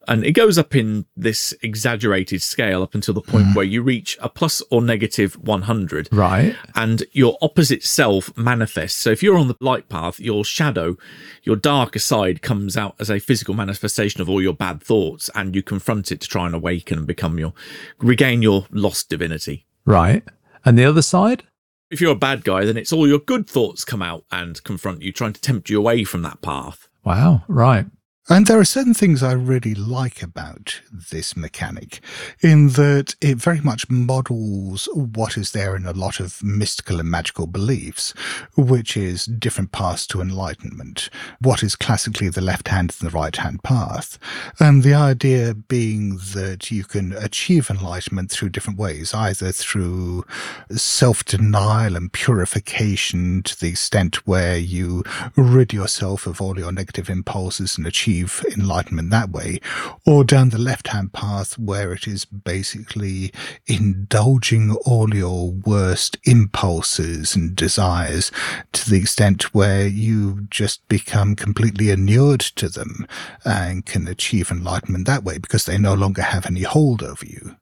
[0.08, 3.56] And it goes up in this exaggerated scale up until the point mm.
[3.56, 6.56] where you reach a plus or negative 100 Right.
[6.76, 9.00] and your opposite self manifests.
[9.00, 10.98] So if you're on the light path, your shadow,
[11.44, 15.56] your darker side comes out as a physical manifestation of all your bad thoughts and
[15.56, 17.54] you confront it to try and awaken and become your,
[18.00, 19.66] regain your lost divinity.
[19.86, 20.24] Right.
[20.64, 21.44] And the other side?
[21.92, 25.04] If you're a bad guy, then it's all your good thoughts come out and confront
[25.04, 26.88] you, trying to tempt you away from that path.
[27.04, 27.44] Wow.
[27.48, 27.86] Right.
[28.28, 32.02] And there are certain things I really like about this mechanic,
[32.42, 37.08] in that it very much models what is there in a lot of mystical and
[37.10, 38.16] magical beliefs,
[38.58, 43.36] which is different paths to enlightenment, what is classically the left hand and the right
[43.36, 44.18] hand path.
[44.60, 50.26] And the idea being that you can achieve enlightenment through different ways, either through
[50.72, 55.04] self denial and purification to the extent where you
[55.36, 59.60] rid yourself of all your negative impulses and achieve achieve enlightenment that way,
[60.06, 63.32] or down the left hand path where it is basically
[63.68, 68.32] indulging all your worst impulses and desires
[68.72, 73.08] to the extent where you just become completely inured to them
[73.44, 77.56] and can achieve enlightenment that way because they no longer have any hold over you.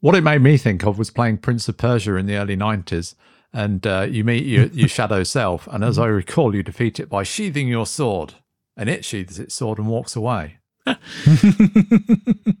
[0.00, 3.14] What it made me think of was playing Prince of Persia in the early 90s.
[3.52, 5.66] And uh, you meet your, your shadow self.
[5.70, 8.34] And as I recall, you defeat it by sheathing your sword.
[8.80, 10.56] And it sheathes its sword and walks away.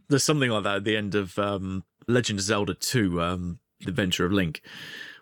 [0.08, 3.88] There's something like that at the end of um, Legend of Zelda 2, um, The
[3.88, 4.60] Adventure of Link,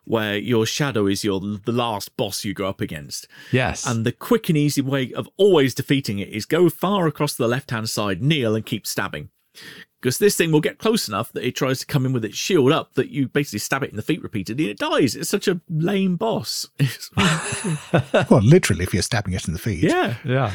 [0.05, 3.29] where your shadow is your the last boss you go up against.
[3.53, 3.87] Yes.
[3.87, 7.47] And the quick and easy way of always defeating it is go far across the
[7.47, 9.29] left hand side, kneel, and keep stabbing
[10.01, 12.37] because this thing will get close enough that it tries to come in with its
[12.37, 15.17] shield up that you basically stab it in the feet repeatedly and it dies.
[15.17, 16.69] It's such a lame boss.
[18.31, 19.83] well, literally, if you're stabbing it in the feet.
[19.83, 20.15] Yeah.
[20.25, 20.53] Yeah.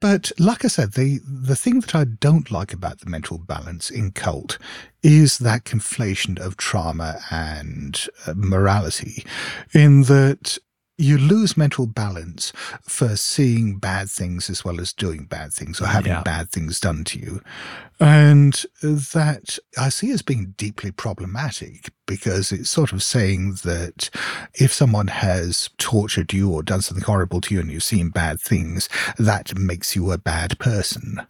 [0.00, 3.90] But like I said, the, the thing that I don't like about the mental balance
[3.90, 4.56] in Kult
[5.02, 9.24] is that conflation of trauma and uh, morality,
[9.74, 10.58] in that
[10.98, 15.84] you lose mental balance for seeing bad things as well as doing bad things or
[15.84, 16.22] mm, having yeah.
[16.22, 17.40] bad things done to you.
[18.00, 24.10] And that I see as being deeply problematic because it's sort of saying that
[24.54, 28.40] if someone has tortured you or done something horrible to you and you've seen bad
[28.40, 31.26] things, that makes you a bad person,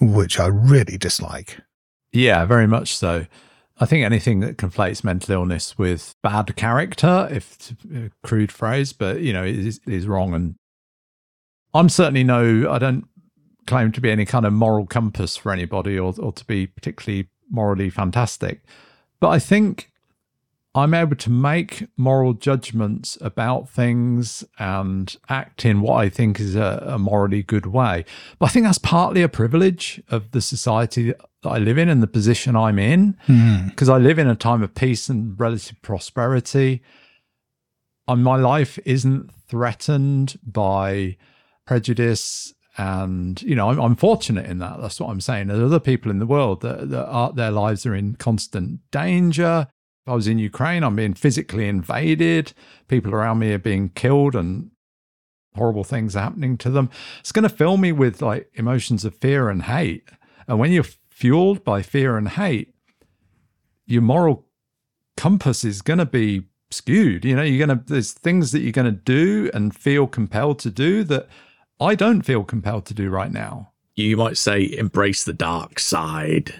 [0.00, 1.58] which I really dislike.
[2.12, 3.26] Yeah, very much so.
[3.80, 9.20] I think anything that conflates mental illness with bad character, if a crude phrase, but
[9.20, 10.34] you know, is, is wrong.
[10.34, 10.56] And
[11.72, 13.06] I'm certainly no, I don't
[13.66, 17.28] claim to be any kind of moral compass for anybody or, or to be particularly
[17.50, 18.62] morally fantastic.
[19.20, 19.90] But I think
[20.74, 26.54] I'm able to make moral judgments about things and act in what I think is
[26.54, 28.04] a, a morally good way.
[28.38, 32.08] But I think that's partly a privilege of the society I live in and the
[32.08, 33.12] position I'm in,
[33.68, 33.94] because mm.
[33.94, 36.82] I live in a time of peace and relative prosperity.
[38.08, 41.16] And my life isn't threatened by
[41.66, 42.54] prejudice.
[42.76, 44.80] And, you know, I'm, I'm, fortunate in that.
[44.80, 45.48] That's what I'm saying.
[45.48, 49.66] There's other people in the world that, that are, their lives are in constant danger.
[50.06, 52.52] If I was in Ukraine, I'm being physically invaded.
[52.88, 54.70] People around me are being killed and
[55.56, 56.88] horrible things are happening to them.
[57.20, 60.08] It's going to fill me with like emotions of fear and hate.
[60.46, 60.84] And when you're
[61.18, 62.72] fueled by fear and hate,
[63.86, 64.46] your moral
[65.16, 67.24] compass is going to be skewed.
[67.24, 70.60] You know, you're going to, there's things that you're going to do and feel compelled
[70.60, 71.28] to do that
[71.80, 73.72] I don't feel compelled to do right now.
[73.96, 76.54] You might say embrace the dark side.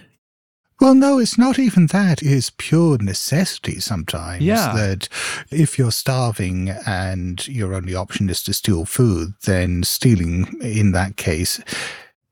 [0.81, 2.21] Well, no, it's not even that.
[2.21, 4.43] It's pure necessity sometimes.
[4.43, 4.73] Yeah.
[4.75, 5.07] That
[5.51, 11.15] if you're starving and your only option is to steal food, then stealing in that
[11.15, 11.61] case,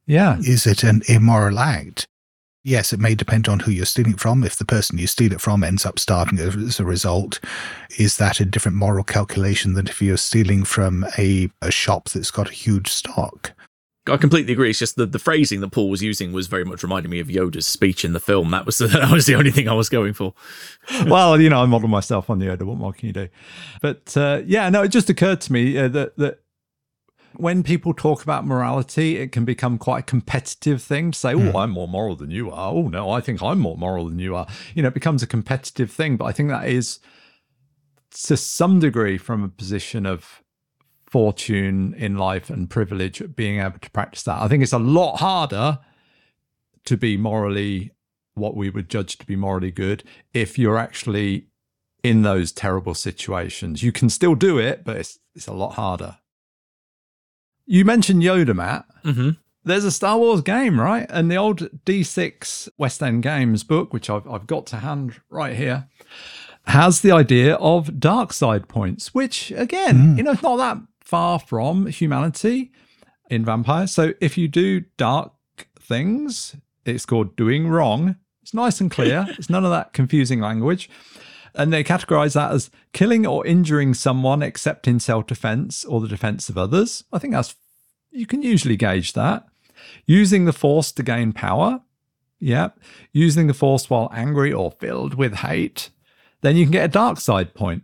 [0.06, 2.08] yeah, is it an immoral act?
[2.68, 4.44] Yes, it may depend on who you're stealing it from.
[4.44, 7.40] If the person you steal it from ends up starving as a result,
[7.98, 12.30] is that a different moral calculation than if you're stealing from a, a shop that's
[12.30, 13.54] got a huge stock?
[14.06, 14.70] I completely agree.
[14.70, 17.30] It's just the, the phrasing that Paul was using was very much reminding me of
[17.30, 18.52] Yoda's speech in the film.
[18.52, 20.34] That was the, that was the only thing I was going for.
[21.06, 22.64] well, you know, I model myself on Yoda.
[22.64, 23.30] What more can you do?
[23.82, 26.42] But uh, yeah, no, it just occurred to me uh, that that
[27.36, 31.40] when people talk about morality, it can become quite a competitive thing to say, oh,
[31.40, 31.56] mm.
[31.56, 32.72] I'm more moral than you are.
[32.72, 34.48] Oh, no, I think I'm more moral than you are.
[34.74, 36.18] You know, it becomes a competitive thing.
[36.18, 37.00] But I think that is
[38.26, 40.42] to some degree from a position of
[41.06, 44.42] fortune in life and privilege, being able to practice that.
[44.42, 45.80] I think it's a lot harder
[46.86, 47.92] to be morally
[48.34, 51.48] what we would judge to be morally good if you're actually
[52.04, 53.84] in those terrible situations.
[53.84, 56.18] You can still do it, but it's, it's a lot harder.
[57.68, 58.86] You mentioned Yoda, Matt.
[59.04, 59.32] Mm-hmm.
[59.66, 61.06] There's a Star Wars game, right?
[61.10, 65.54] And the old D6 West End Games book, which I've, I've got to hand right
[65.54, 65.90] here,
[66.68, 70.18] has the idea of dark side points, which, again, mm.
[70.18, 72.72] you know, it's not that far from humanity
[73.30, 73.92] in vampires.
[73.92, 75.34] So if you do dark
[75.78, 78.16] things, it's called doing wrong.
[78.42, 79.26] It's nice and clear.
[79.38, 80.90] it's none of that confusing language
[81.54, 86.08] and they categorize that as killing or injuring someone except in self defense or the
[86.08, 87.04] defense of others.
[87.12, 87.56] I think that's,
[88.12, 89.46] you can usually gauge that.
[90.06, 91.82] Using the force to gain power.
[92.40, 92.70] Yeah.
[93.14, 95.90] Using the force while angry or filled with hate.
[96.42, 97.84] Then you can get a dark side point.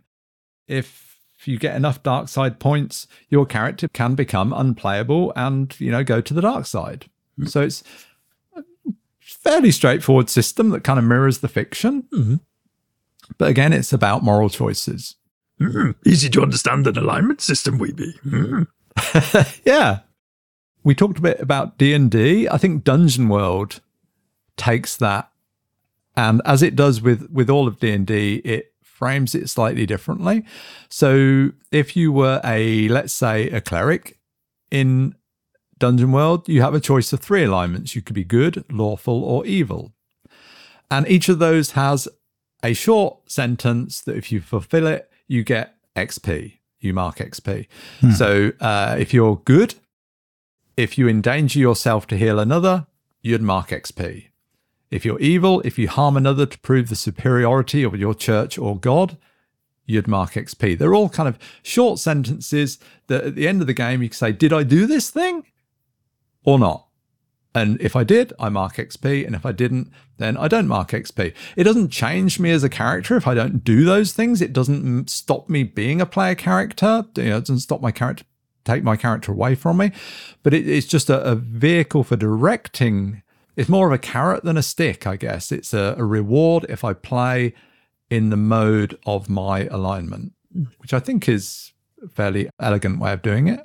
[0.68, 6.04] If you get enough dark side points, your character can become unplayable and, you know,
[6.04, 7.06] go to the dark side.
[7.38, 7.46] Mm-hmm.
[7.46, 7.82] So it's
[8.56, 8.62] a
[9.20, 12.04] fairly straightforward system that kind of mirrors the fiction.
[12.12, 12.36] Mm-hmm.
[13.38, 15.16] But again, it's about moral choices.
[15.60, 18.20] Mm, easy to understand an alignment system, Weeby.
[18.22, 19.60] Mm.
[19.64, 20.00] yeah.
[20.82, 22.48] we talked a bit about D&D.
[22.48, 23.80] I think Dungeon World
[24.56, 25.30] takes that
[26.16, 30.44] and as it does with with all of D&D, it frames it slightly differently.
[30.88, 34.18] So if you were a let's say a cleric
[34.70, 35.14] in
[35.78, 37.96] Dungeon World, you have a choice of three alignments.
[37.96, 39.92] You could be good, lawful, or evil.
[40.90, 42.06] And each of those has
[42.64, 46.58] a short sentence that if you fulfill it, you get XP.
[46.80, 47.66] You mark XP.
[48.00, 48.10] Hmm.
[48.10, 49.74] So uh, if you're good,
[50.76, 52.86] if you endanger yourself to heal another,
[53.22, 54.28] you'd mark XP.
[54.90, 58.78] If you're evil, if you harm another to prove the superiority of your church or
[58.78, 59.16] God,
[59.86, 60.78] you'd mark XP.
[60.78, 64.16] They're all kind of short sentences that at the end of the game you can
[64.16, 65.44] say, Did I do this thing
[66.44, 66.83] or not?
[67.54, 69.24] And if I did, I mark XP.
[69.24, 71.32] And if I didn't, then I don't mark XP.
[71.56, 74.42] It doesn't change me as a character if I don't do those things.
[74.42, 77.04] It doesn't stop me being a player character.
[77.16, 78.24] You know, it doesn't stop my character,
[78.64, 79.92] take my character away from me.
[80.42, 83.22] But it, it's just a, a, vehicle for directing.
[83.56, 85.52] It's more of a carrot than a stick, I guess.
[85.52, 87.54] It's a, a reward if I play
[88.10, 90.64] in the mode of my alignment, hmm.
[90.78, 93.64] which I think is a fairly elegant way of doing it.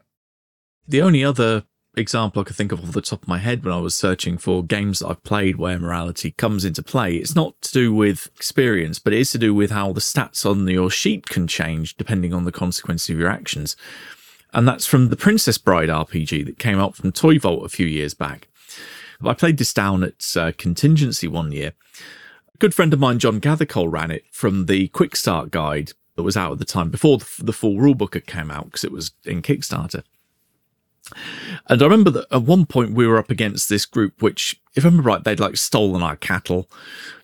[0.88, 1.64] The only other
[2.00, 4.38] example I could think of off the top of my head when I was searching
[4.38, 7.16] for games that I've played where morality comes into play.
[7.16, 10.46] It's not to do with experience, but it is to do with how the stats
[10.50, 13.76] on your sheet can change depending on the consequences of your actions.
[14.54, 17.86] And that's from the Princess Bride RPG that came out from Toy Vault a few
[17.86, 18.48] years back.
[19.24, 21.74] I played this down at uh, Contingency one year.
[22.54, 26.24] A good friend of mine, John Gathercole, ran it from the Quick Start guide that
[26.24, 29.12] was out at the time before the, the full rulebook came out because it was
[29.26, 30.04] in Kickstarter.
[31.68, 34.84] And I remember that at one point we were up against this group, which, if
[34.84, 36.70] I remember right, they'd like stolen our cattle.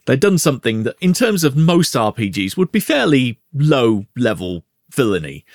[0.05, 5.45] They'd done something that, in terms of most RPGs, would be fairly low level villainy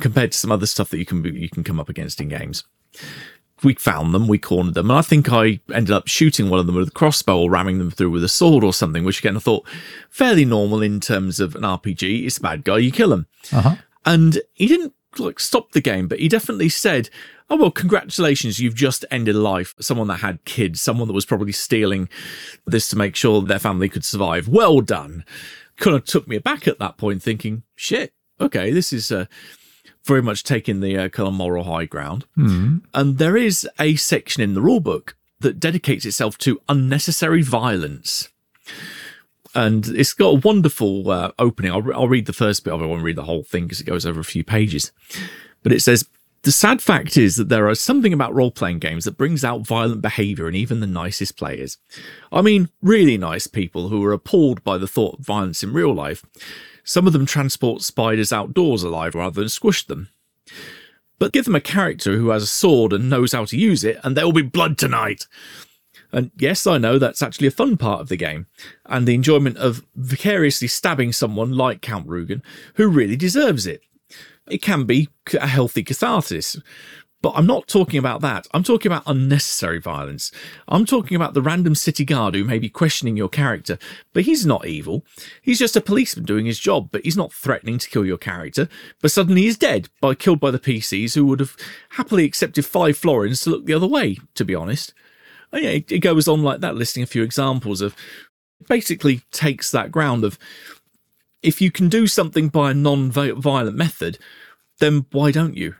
[0.00, 2.64] compared to some other stuff that you can you can come up against in games.
[3.62, 6.66] We found them, we cornered them, and I think I ended up shooting one of
[6.66, 9.36] them with a crossbow or ramming them through with a sword or something, which again
[9.36, 9.66] I thought
[10.10, 12.26] fairly normal in terms of an RPG.
[12.26, 13.26] It's a bad guy, you kill him.
[13.52, 13.76] Uh-huh.
[14.04, 17.10] And he didn't like stop the game, but he definitely said,
[17.48, 19.74] oh well congratulations you've just ended life.
[19.80, 22.08] Someone that had kids someone that was probably stealing
[22.66, 24.48] this to make sure their family could survive.
[24.48, 25.24] Well done.
[25.76, 29.26] Kind of took me aback at that point thinking shit okay this is uh,
[30.04, 32.24] very much taking the uh, kind of moral high ground.
[32.36, 32.82] Mm.
[32.94, 38.28] and there is a section in the rulebook that dedicates itself to unnecessary violence
[39.56, 41.72] and it's got a wonderful uh, opening.
[41.72, 42.84] I'll, I'll, read the first bit of it.
[42.84, 44.92] I won't read the whole thing because it goes over a few pages.
[45.62, 46.06] But it says
[46.42, 49.66] the sad fact is that there are something about role playing games that brings out
[49.66, 51.78] violent behavior in even the nicest players.
[52.30, 55.94] I mean, really nice people who are appalled by the thought of violence in real
[55.94, 56.22] life.
[56.84, 60.10] Some of them transport spiders outdoors alive rather than squish them.
[61.18, 63.98] But give them a character who has a sword and knows how to use it,
[64.04, 65.26] and there will be blood tonight.
[66.16, 68.46] And yes, I know that's actually a fun part of the game,
[68.86, 72.40] and the enjoyment of vicariously stabbing someone like Count Rugen,
[72.76, 73.82] who really deserves it.
[74.48, 76.56] It can be a healthy catharsis.
[77.20, 78.46] But I'm not talking about that.
[78.54, 80.32] I'm talking about unnecessary violence.
[80.68, 83.76] I'm talking about the random city guard who may be questioning your character,
[84.14, 85.04] but he's not evil.
[85.42, 88.70] He's just a policeman doing his job, but he's not threatening to kill your character.
[89.02, 91.56] But suddenly he's dead by killed by the PCs who would have
[91.90, 94.94] happily accepted five florins to look the other way, to be honest.
[95.52, 97.94] And yeah, it goes on like that, listing a few examples of
[98.68, 100.38] basically takes that ground of
[101.42, 104.18] if you can do something by a non-violent method,
[104.78, 105.74] then why don't you?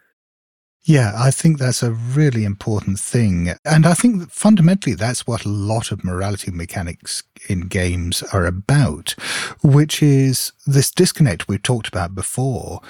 [0.85, 3.55] Yeah, I think that's a really important thing.
[3.65, 8.47] And I think that fundamentally that's what a lot of morality mechanics in games are
[8.47, 9.17] about,
[9.65, 12.81] which is this disconnect we've talked about before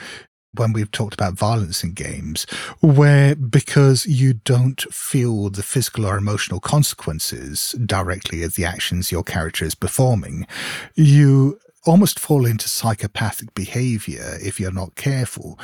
[0.59, 2.45] when we've talked about violence in games,
[2.81, 9.23] where because you don't feel the physical or emotional consequences directly of the actions your
[9.23, 10.47] character is performing,
[10.95, 15.59] you almost fall into psychopathic behavior if you're not careful.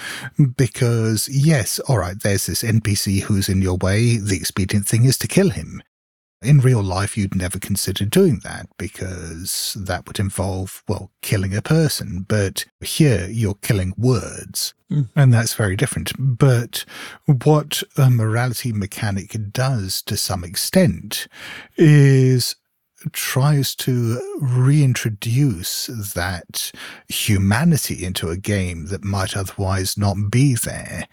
[0.57, 4.17] Because, yes, all right, there's this NPC who's in your way.
[4.19, 5.83] The expedient thing is to kill him.
[6.43, 11.63] In real life, you'd never consider doing that because that would involve, well, killing a
[11.63, 12.25] person.
[12.27, 15.09] But here, you're killing words, mm.
[15.15, 16.13] and that's very different.
[16.19, 16.85] But
[17.27, 21.29] what a morality mechanic does to some extent
[21.77, 22.57] is
[23.13, 26.71] tries to reintroduce that
[27.09, 31.07] humanity into a game that might otherwise not be there.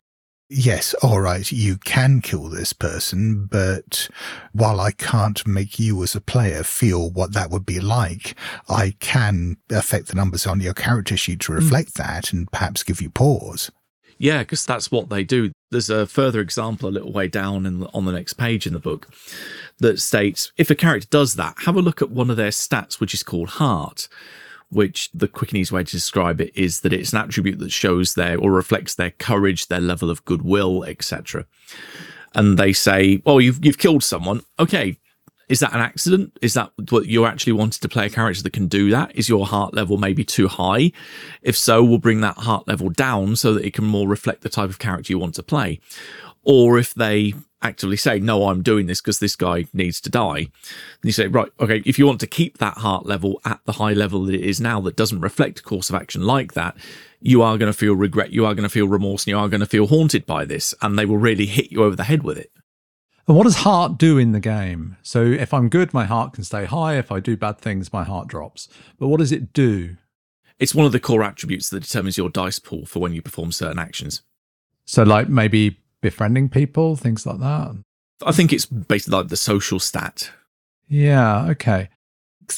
[0.51, 4.09] Yes, all right, you can kill this person, but
[4.53, 8.35] while I can't make you as a player feel what that would be like,
[8.67, 11.59] I can affect the numbers on your character sheet to hmm.
[11.59, 12.03] reflect mm.
[12.03, 13.69] that and perhaps give you pause.
[14.17, 15.51] Yeah, because that's what they do.
[15.69, 18.79] There's a further example a little way down in on the next page in the
[18.79, 19.07] book
[19.77, 22.99] that states if a character does that, have a look at one of their stats,
[22.99, 24.09] which is called heart,
[24.69, 27.71] which the quick and easy way to describe it is that it's an attribute that
[27.71, 31.45] shows their or reflects their courage, their level of goodwill, etc.
[32.35, 34.41] And they say, well, you've you've killed someone.
[34.59, 34.97] Okay,
[35.49, 36.37] is that an accident?
[36.43, 39.15] Is that what you actually wanted to play a character that can do that?
[39.15, 40.91] Is your heart level maybe too high?
[41.41, 44.49] If so, we'll bring that heart level down so that it can more reflect the
[44.49, 45.79] type of character you want to play.
[46.51, 50.37] Or if they actively say, no, I'm doing this because this guy needs to die.
[50.39, 50.49] And
[51.03, 53.93] you say, right, okay, if you want to keep that heart level at the high
[53.93, 56.75] level that it is now that doesn't reflect a course of action like that,
[57.21, 59.47] you are going to feel regret, you are going to feel remorse, and you are
[59.47, 62.23] going to feel haunted by this, and they will really hit you over the head
[62.23, 62.51] with it.
[63.27, 64.97] And what does heart do in the game?
[65.03, 66.97] So if I'm good, my heart can stay high.
[66.97, 68.67] If I do bad things, my heart drops.
[68.97, 69.97] But what does it do?
[70.57, 73.51] It's one of the core attributes that determines your dice pool for when you perform
[73.51, 74.23] certain actions.
[74.85, 77.75] So, like maybe befriending people, things like that.
[78.25, 80.31] I think it's basically like the social stat.
[80.87, 81.47] Yeah.
[81.49, 81.89] Okay.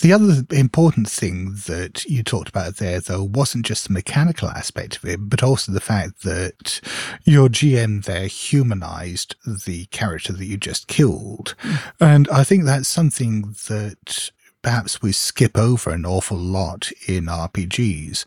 [0.01, 4.95] The other important thing that you talked about there, though, wasn't just the mechanical aspect
[4.97, 6.79] of it, but also the fact that
[7.25, 11.55] your GM there humanized the character that you just killed.
[11.59, 11.75] Hmm.
[11.99, 14.31] And I think that's something that
[14.61, 18.25] perhaps we skip over an awful lot in RPGs.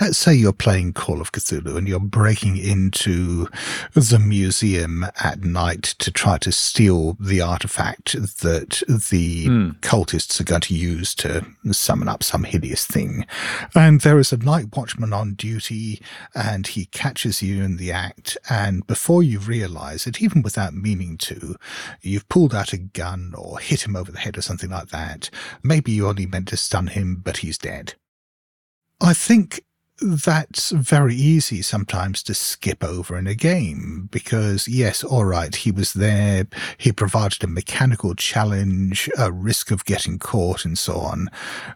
[0.00, 3.46] Let's say you're playing Call of Cthulhu and you're breaking into
[3.92, 9.78] the museum at night to try to steal the artifact that the Mm.
[9.80, 13.26] cultists are going to use to summon up some hideous thing.
[13.74, 16.00] And there is a night watchman on duty
[16.34, 18.38] and he catches you in the act.
[18.48, 21.54] And before you realize it, even without meaning to,
[22.00, 25.28] you've pulled out a gun or hit him over the head or something like that.
[25.62, 27.92] Maybe you only meant to stun him, but he's dead.
[28.98, 29.60] I think
[30.00, 35.70] that's very easy sometimes to skip over in a game because yes, all right, he
[35.70, 36.46] was there.
[36.78, 41.28] He provided a mechanical challenge, a risk of getting caught and so on.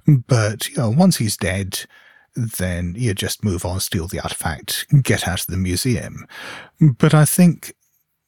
[0.07, 1.85] But, you know, once he's dead,
[2.35, 6.27] then you just move on, steal the artifact, get out of the museum.
[6.81, 7.75] But I think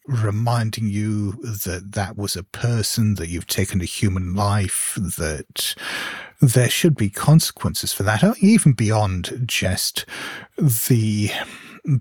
[0.09, 5.75] reminding you that that was a person, that you've taken a human life, that
[6.41, 10.07] there should be consequences for that, uh, even beyond just
[10.57, 11.31] the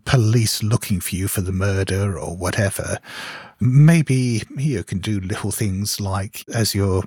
[0.06, 2.98] police looking for you for the murder or whatever.
[3.60, 7.04] Maybe you can do little things like as you're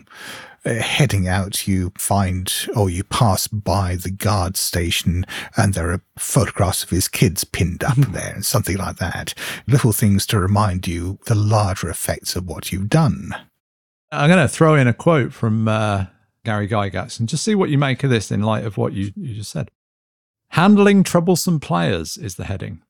[0.64, 5.24] uh, heading out, you find or you pass by the guard station
[5.56, 9.34] and there are photographs of his kids pinned up there and something like that.
[9.66, 13.34] Little things to remind you the larger effects of what you've done.
[14.12, 16.06] I'm going to throw in a quote from uh,
[16.44, 19.12] Gary Gygax and just see what you make of this in light of what you,
[19.16, 19.70] you just said.
[20.50, 22.82] Handling troublesome players is the heading.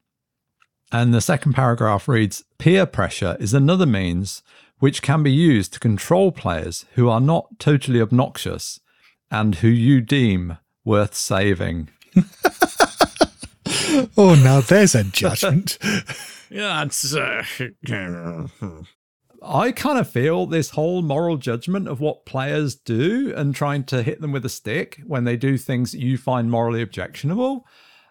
[0.93, 4.43] And the second paragraph reads Peer pressure is another means
[4.81, 8.81] which can be used to control players who are not totally obnoxious
[9.31, 11.89] and who you deem worth saving.
[14.17, 15.79] Oh, now there's a judgment.
[16.53, 17.15] Yeah, that's.
[17.15, 17.45] Uh,
[19.41, 24.03] I kind of feel this whole moral judgment of what players do and trying to
[24.03, 27.65] hit them with a stick when they do things that you find morally objectionable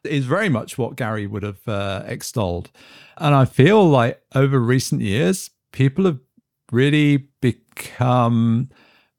[0.05, 2.71] is very much what Gary would have uh, extolled.
[3.17, 6.19] And I feel like over recent years, people have
[6.71, 8.69] really become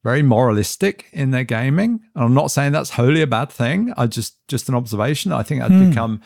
[0.03, 2.01] very moralistic in their gaming.
[2.15, 3.93] And I'm not saying that's wholly a bad thing.
[3.97, 5.33] I just just an observation.
[5.33, 5.91] I think that's hmm.
[5.91, 6.21] become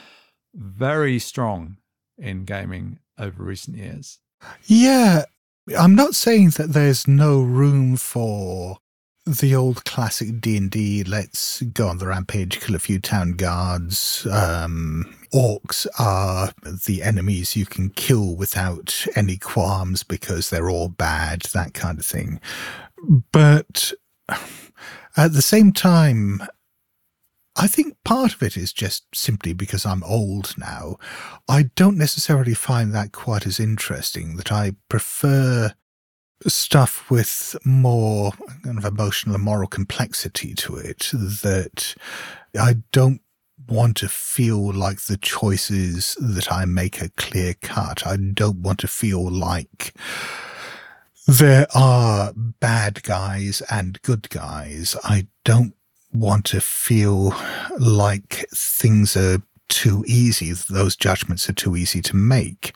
[0.55, 1.79] very strong
[2.19, 4.19] in gaming over recent years.
[4.65, 5.25] Yeah,
[5.79, 8.79] I'm not saying that there's no room for
[9.27, 14.27] the old classic D&D, let's go on the rampage, kill a few town guards.
[14.31, 16.53] Um, orcs are
[16.87, 22.05] the enemies you can kill without any qualms because they're all bad, that kind of
[22.05, 22.39] thing.
[23.33, 23.93] But
[25.17, 26.43] at the same time,
[27.57, 30.97] I think part of it is just simply because I'm old now.
[31.49, 35.73] I don't necessarily find that quite as interesting, that I prefer
[36.47, 38.33] stuff with more
[38.63, 41.95] kind of emotional and moral complexity to it, that
[42.59, 43.21] I don't
[43.69, 48.07] want to feel like the choices that I make are clear cut.
[48.07, 49.95] I don't want to feel like
[51.27, 54.97] there are bad guys and good guys.
[55.05, 55.75] I don't
[56.13, 57.35] want to feel
[57.79, 62.75] like things are too easy, those judgments are too easy to make.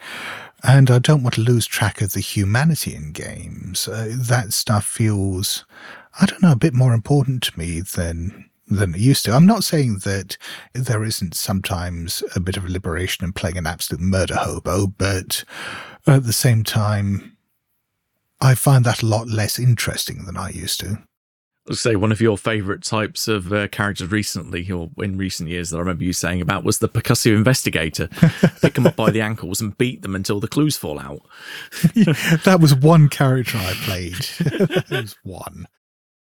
[0.64, 3.86] And I don't want to lose track of the humanity in games.
[3.86, 5.64] Uh, that stuff feels,
[6.20, 9.32] I don't know, a bit more important to me than than it used to.
[9.32, 10.36] I'm not saying that
[10.74, 15.44] there isn't sometimes a bit of liberation in playing an absolute murder hobo, but
[16.06, 17.36] at the same time,
[18.40, 20.98] I find that a lot less interesting than I used to.
[21.68, 25.70] Let's say one of your favourite types of uh, characters recently, or in recent years,
[25.70, 28.08] that I remember you saying about was the percussive investigator.
[28.62, 31.20] Pick them up by the ankles and beat them until the clues fall out.
[32.44, 34.14] that was one character I played.
[34.14, 35.68] that was one.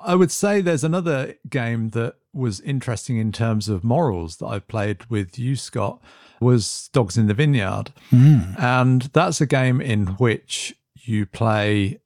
[0.00, 4.58] I would say there's another game that was interesting in terms of morals that I
[4.58, 6.02] played with you, Scott,
[6.40, 7.92] was Dogs in the Vineyard.
[8.10, 8.58] Mm.
[8.58, 12.00] And that's a game in which you play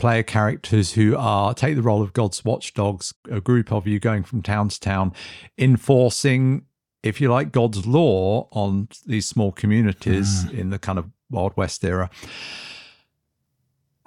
[0.00, 4.24] player characters who are take the role of God's watchdogs, a group of you going
[4.24, 5.12] from town to town,
[5.58, 6.64] enforcing,
[7.02, 10.58] if you like, God's law on these small communities Mm.
[10.58, 12.10] in the kind of Wild West era.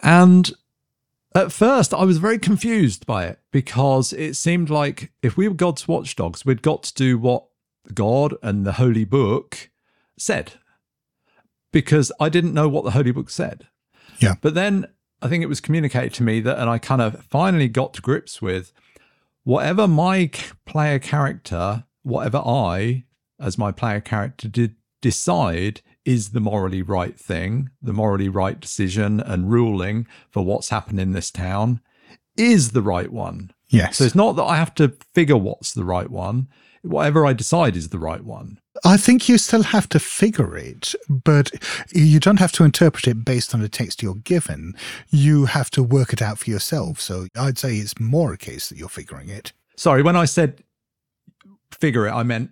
[0.01, 0.51] And
[1.35, 5.55] at first, I was very confused by it because it seemed like if we were
[5.55, 7.45] God's watchdogs, we'd got to do what
[7.93, 9.69] God and the Holy Book
[10.17, 10.53] said.
[11.71, 13.67] Because I didn't know what the Holy Book said.
[14.19, 14.35] Yeah.
[14.41, 14.87] But then
[15.23, 18.01] I think it was communicated to me that, and I kind of finally got to
[18.01, 18.73] grips with
[19.45, 20.29] whatever my
[20.65, 23.05] player character, whatever I,
[23.39, 29.21] as my player character, did decide is the morally right thing, the morally right decision
[29.21, 31.79] and ruling for what's happened in this town
[32.35, 33.51] is the right one.
[33.69, 33.97] Yes.
[33.97, 36.49] So it's not that I have to figure what's the right one.
[36.83, 38.59] Whatever I decide is the right one.
[38.85, 41.49] I think you still have to figure it, but
[41.91, 44.75] you don't have to interpret it based on the text you're given.
[45.09, 46.99] You have to work it out for yourself.
[46.99, 49.53] So I'd say it's more a case that you're figuring it.
[49.77, 50.63] Sorry, when I said
[51.71, 52.51] figure it, I meant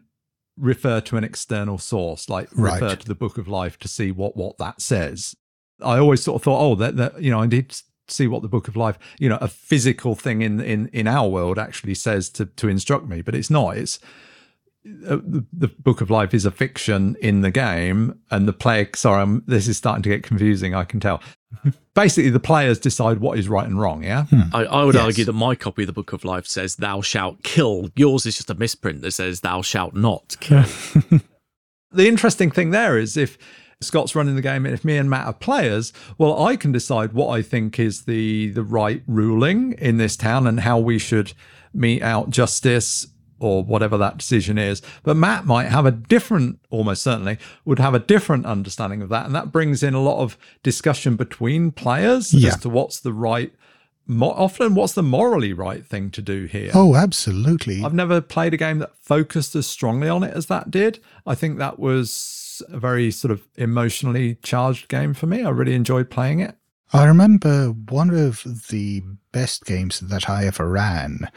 [0.58, 2.82] refer to an external source, like Right.
[2.82, 5.36] refer to the Book of Life to see what what that says.
[5.82, 7.76] I always sort of thought, oh, that, that you know, I need
[8.12, 11.28] see what the Book of Life, you know, a physical thing in in in our
[11.30, 13.78] world actually says to to instruct me, but it's not.
[13.78, 14.00] It's
[15.08, 18.90] uh, the, the Book of Life is a fiction in the game, and the player.
[18.96, 20.74] Sorry, I'm, this is starting to get confusing.
[20.74, 21.22] I can tell.
[21.94, 24.04] Basically, the players decide what is right and wrong.
[24.04, 24.26] Yeah.
[24.54, 25.04] I, I would Yes.
[25.04, 28.38] argue that my copy of the Book of Life says "Thou shalt kill." Yours is
[28.38, 30.64] just a misprint that says "Thou shalt not kill."
[31.92, 33.38] the interesting thing there is if
[33.82, 37.14] Scott's running the game and if me and Matt are players, well, I can decide
[37.14, 41.34] what I think is the the right ruling in this town and how we should
[41.74, 43.08] mete out justice
[43.40, 44.84] or whatever that decision is.
[45.02, 49.26] But Matt might have a different, almost certainly, would have a different understanding of that.
[49.26, 52.50] And that brings in a lot of discussion between players Yeah.
[52.50, 53.52] as to what's the right,
[54.06, 56.70] mo- often what's the morally right thing to do here.
[56.76, 57.84] Oh, absolutely.
[57.84, 61.00] I've never played a game that focused as strongly on it as that did.
[61.26, 62.12] I think that was
[62.70, 65.44] a very sort of emotionally charged game for me.
[65.44, 66.56] I really enjoyed playing it.
[66.94, 69.02] I remember one of the
[69.32, 71.30] best games that I ever ran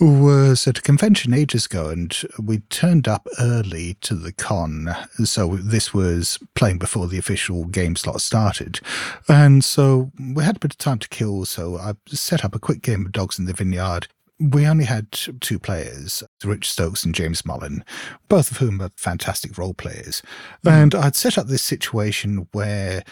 [0.00, 4.96] was at a convention ages ago, and we turned up early to the con.
[5.24, 8.80] So this was playing before the official game slot started.
[9.28, 12.58] And so we had a bit of time to kill, so I set up a
[12.58, 14.08] quick game of Dogs in the Vineyard.
[14.40, 17.84] We only had two players, Rich Stokes and James Mullen,
[18.28, 20.22] both of whom are fantastic role players.
[20.62, 20.68] Hmm.
[20.68, 23.04] And I'd set up this situation where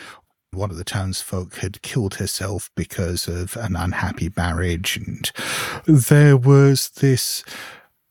[0.51, 5.31] one of the townsfolk had killed herself because of an unhappy marriage, and
[5.87, 7.43] there was this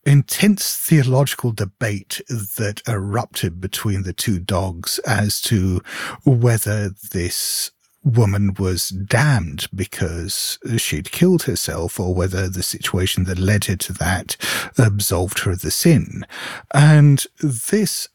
[0.06, 5.82] intense theological debate that erupted between the two dogs as to
[6.26, 7.72] whether this
[8.04, 13.94] woman was damned because she'd killed herself or whether the situation that led her to
[13.94, 14.38] that
[14.78, 16.26] absolved her of the sin.
[16.74, 18.08] And this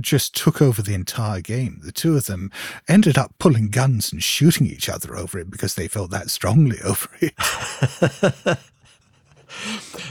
[0.00, 1.80] just took over the entire game.
[1.82, 2.50] The two of them
[2.88, 6.78] ended up pulling guns and shooting each other over it because they felt that strongly
[6.84, 7.34] over it.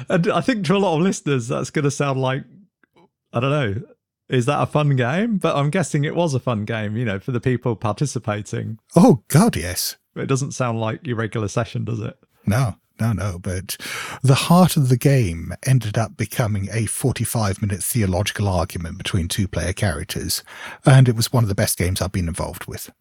[0.10, 2.44] And I think to a lot of listeners, that's going to sound like,
[3.34, 3.82] I don't know,
[4.30, 5.38] is that a fun game?
[5.38, 8.80] But I'm guessing it was a fun game, you know, for the people participating.
[8.96, 9.98] Oh, God, yes.
[10.16, 12.18] It doesn't sound like your regular session, does it?
[12.46, 13.40] No, no, no.
[13.40, 13.78] But
[14.24, 19.48] the heart of the game ended up becoming a 45 minute theological argument between two
[19.48, 20.44] player characters.
[20.86, 22.92] And it was one of the best games I've been involved with.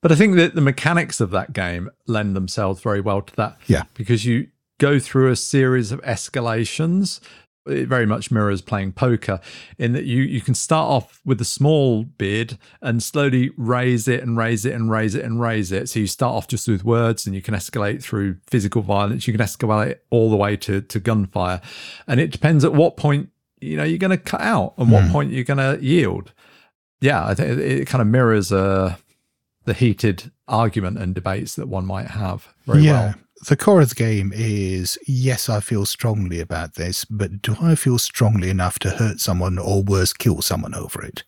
[0.00, 3.58] But I think that the mechanics of that game lend themselves very well to that.
[3.66, 3.82] Yeah.
[3.94, 4.48] Because you
[4.78, 7.20] go through a series of escalations.
[7.68, 9.40] It very much mirrors playing poker
[9.78, 14.22] in that you, you can start off with a small bid and slowly raise it
[14.22, 15.88] and raise it and raise it and raise it.
[15.88, 19.26] So you start off just with words and you can escalate through physical violence.
[19.26, 21.60] You can escalate all the way to, to gunfire.
[22.06, 25.10] And it depends at what point, you know, you're going to cut out and what
[25.10, 26.32] point you're going to yield.
[27.00, 28.96] Yeah, I think it, it kind of mirrors uh,
[29.64, 32.92] the heated argument and debates that one might have very yeah.
[32.92, 33.14] well.
[33.46, 37.74] The core of the game is yes, I feel strongly about this, but do I
[37.74, 41.24] feel strongly enough to hurt someone or worse, kill someone over it?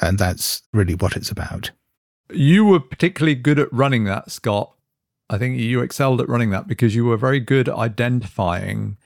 [0.00, 1.70] And that's really what it's about.
[2.32, 4.72] You were particularly good at running that, Scott.
[5.30, 8.96] I think you excelled at running that because you were very good at identifying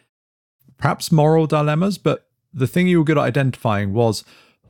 [0.77, 4.25] perhaps moral dilemmas, but the thing you were good at identifying was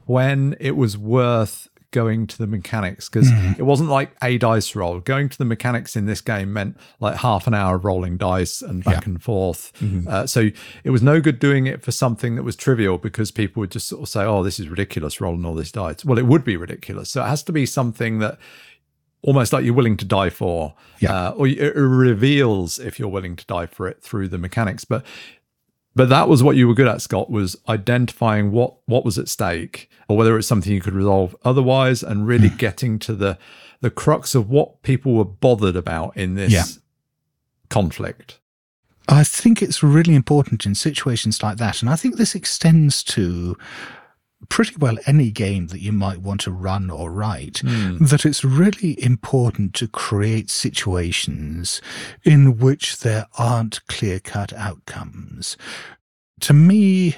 [0.07, 3.59] when it was worth going to the mechanics because mm.
[3.59, 5.01] it wasn't like a dice roll.
[5.01, 8.61] Going to the mechanics in this game meant like half an hour of rolling dice
[8.62, 9.11] and back yeah.
[9.11, 9.72] and forth.
[9.80, 10.09] Mm-hmm.
[10.09, 10.51] Uh, so
[10.84, 13.89] it was no good doing it for something that was trivial because people would just
[13.89, 16.57] sort of say, "Oh, this is ridiculous, rolling all this dice." Well, it would be
[16.57, 17.11] ridiculous.
[17.11, 18.39] So it has to be something that
[19.22, 21.28] almost like you're willing to die for, yeah.
[21.28, 24.84] uh, or it reveals if you're willing to die for it through the mechanics.
[24.84, 25.05] But
[25.99, 29.28] but that was what you were good at, Scott, was identifying what what was at
[29.28, 32.57] stake, or whether it's something you could resolve otherwise, and really hmm.
[32.57, 33.36] getting to the
[33.80, 36.62] the crux of what people were bothered about in this yeah.
[37.68, 38.38] conflict.
[39.09, 43.57] I think it's really important in situations like that, and I think this extends to
[44.49, 48.09] pretty well any game that you might want to run or write, mm.
[48.09, 51.80] that it's really important to create situations
[52.24, 55.57] in which there aren't clear cut outcomes.
[56.41, 57.16] To me,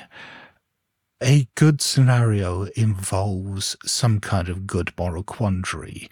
[1.22, 6.08] a good scenario involves some kind of good moral quandary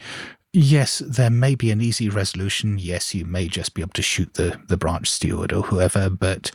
[0.52, 2.78] yes, there may be an easy resolution.
[2.78, 6.50] Yes, you may just be able to shoot the, the branch steward or whoever, but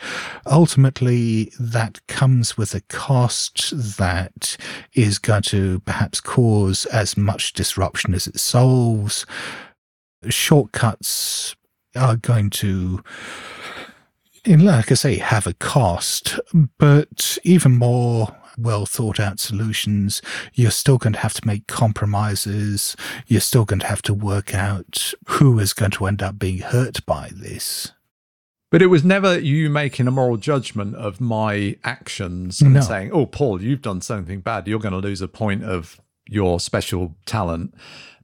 [0.46, 4.58] ultimately that comes with a cost that
[4.94, 9.26] is going to perhaps cause as much disruption as it solves.
[10.30, 11.56] Shortcuts
[11.96, 13.04] are going to
[14.46, 16.38] like I say, have a cost,
[16.78, 20.22] but even more well thought out solutions,
[20.54, 22.96] you're still going to have to make compromises.
[23.28, 26.60] You're still going to have to work out who is going to end up being
[26.60, 27.92] hurt by this.
[28.72, 32.82] But it was never you making a moral judgment of my actions and no.
[32.82, 34.68] saying, oh, Paul, you've done something bad.
[34.68, 37.76] You're going to lose a point of your special talent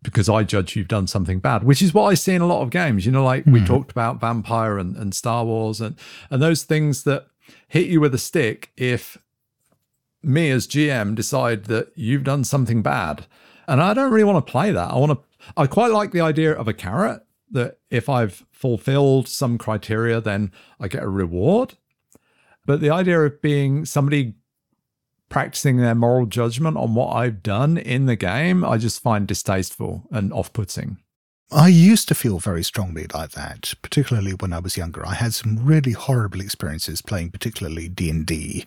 [0.01, 2.61] because I judge you've done something bad, which is what I see in a lot
[2.61, 3.05] of games.
[3.05, 3.53] You know, like mm.
[3.53, 3.65] we hmm.
[3.65, 5.95] talked about Vampire and, and Star Wars and,
[6.31, 7.27] and those things that
[7.67, 9.17] hit you with a stick if
[10.21, 13.25] me as GM decide that you've done something bad.
[13.67, 14.91] And I don't really want to play that.
[14.91, 19.27] I want to, I quite like the idea of a carrot that if I've fulfilled
[19.27, 21.75] some criteria, then I get a reward.
[22.65, 24.35] But the idea of being somebody
[25.29, 30.07] practicing their moral judgment on what I've done in the game, I just find distasteful
[30.11, 30.97] and off putting.
[31.51, 35.03] I used to feel very strongly like that, particularly when I was younger.
[35.05, 38.65] I had some really horrible experiences playing particularly D&D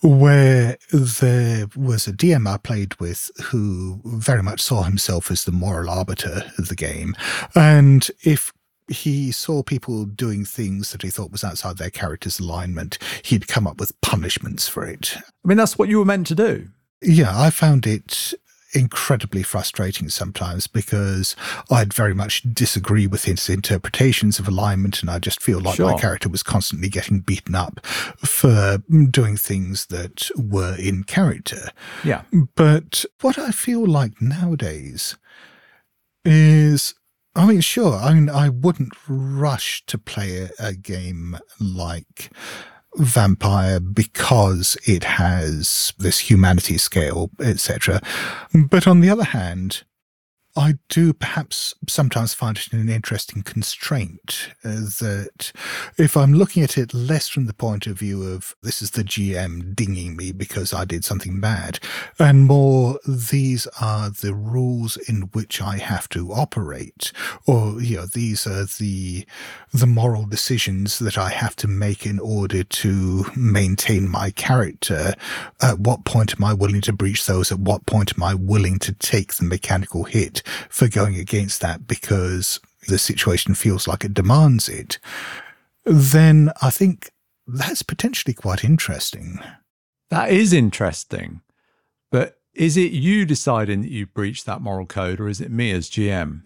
[0.00, 5.52] where there was a DM I played with who very much saw himself as the
[5.52, 7.14] moral arbiter of the game.
[7.54, 8.52] And if
[8.88, 13.66] he saw people doing things that he thought was outside their character's alignment, he'd come
[13.66, 15.14] up with punishments for it.
[15.16, 16.68] I mean, that's what you were meant to do.
[17.02, 18.32] Yeah, I found it
[18.74, 21.36] incredibly frustrating sometimes because
[21.70, 25.92] I'd very much disagree with his interpretations of alignment, and I just feel like sure.
[25.92, 28.78] my character was constantly getting beaten up for
[29.10, 31.70] doing things that were in character.
[32.02, 32.22] Yeah.
[32.54, 35.16] But what I feel like nowadays
[36.24, 36.94] is
[37.36, 37.94] I mean, sure.
[37.94, 42.30] I mean, I wouldn't rush to play a, a game like
[42.96, 48.00] vampire because it has this humanity scale, etc.
[48.52, 49.82] But on the other hand,
[50.56, 55.50] I do perhaps sometimes find it an interesting constraint uh, that
[55.98, 59.02] if I'm looking at it less from the point of view of this is the
[59.02, 61.80] GM dinging me because I did something bad,
[62.20, 67.10] and more these are the rules in which I have to operate,
[67.46, 69.26] or you know these are the
[69.72, 75.14] the moral decisions that I have to make in order to maintain my character.
[75.60, 77.50] At what point am I willing to breach those?
[77.50, 80.43] At what point am I willing to take the mechanical hit?
[80.68, 84.98] For going against that because the situation feels like it demands it,
[85.84, 87.10] then I think
[87.46, 89.40] that's potentially quite interesting.
[90.10, 91.40] That is interesting.
[92.10, 95.72] But is it you deciding that you breached that moral code or is it me
[95.72, 96.42] as GM?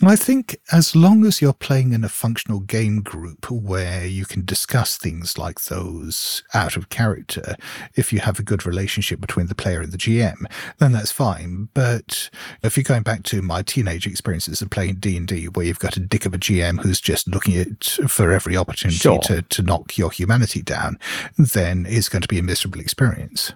[0.00, 4.44] I think as long as you're playing in a functional game group where you can
[4.44, 7.56] discuss things like those out of character,
[7.96, 10.44] if you have a good relationship between the player and the GM,
[10.78, 11.68] then that's fine.
[11.74, 12.30] But
[12.62, 16.00] if you're going back to my teenage experiences of playing D&D where you've got a
[16.00, 19.18] dick of a GM who's just looking at for every opportunity sure.
[19.22, 20.98] to, to knock your humanity down,
[21.36, 23.52] then it's going to be a miserable experience.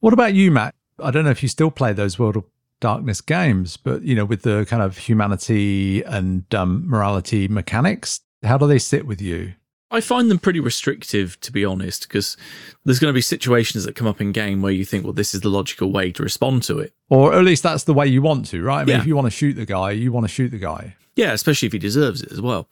[0.00, 0.74] What about you, Matt?
[0.98, 2.44] I don't know if you still play those World of
[2.80, 8.56] Darkness games, but you know, with the kind of humanity and um, morality mechanics, How
[8.56, 9.52] do they sit with you?
[9.92, 12.36] I find them pretty restrictive, to be honest, because
[12.84, 15.34] there's going to be situations that come up in game where you think, well, this
[15.34, 16.94] is the logical way to respond to it.
[17.08, 18.82] Or at least that's the way you want to, right?
[18.82, 19.00] I mean, Yeah.
[19.00, 20.94] if you want to shoot the guy, you want to shoot the guy.
[21.16, 22.68] Yeah, especially if he deserves it as well.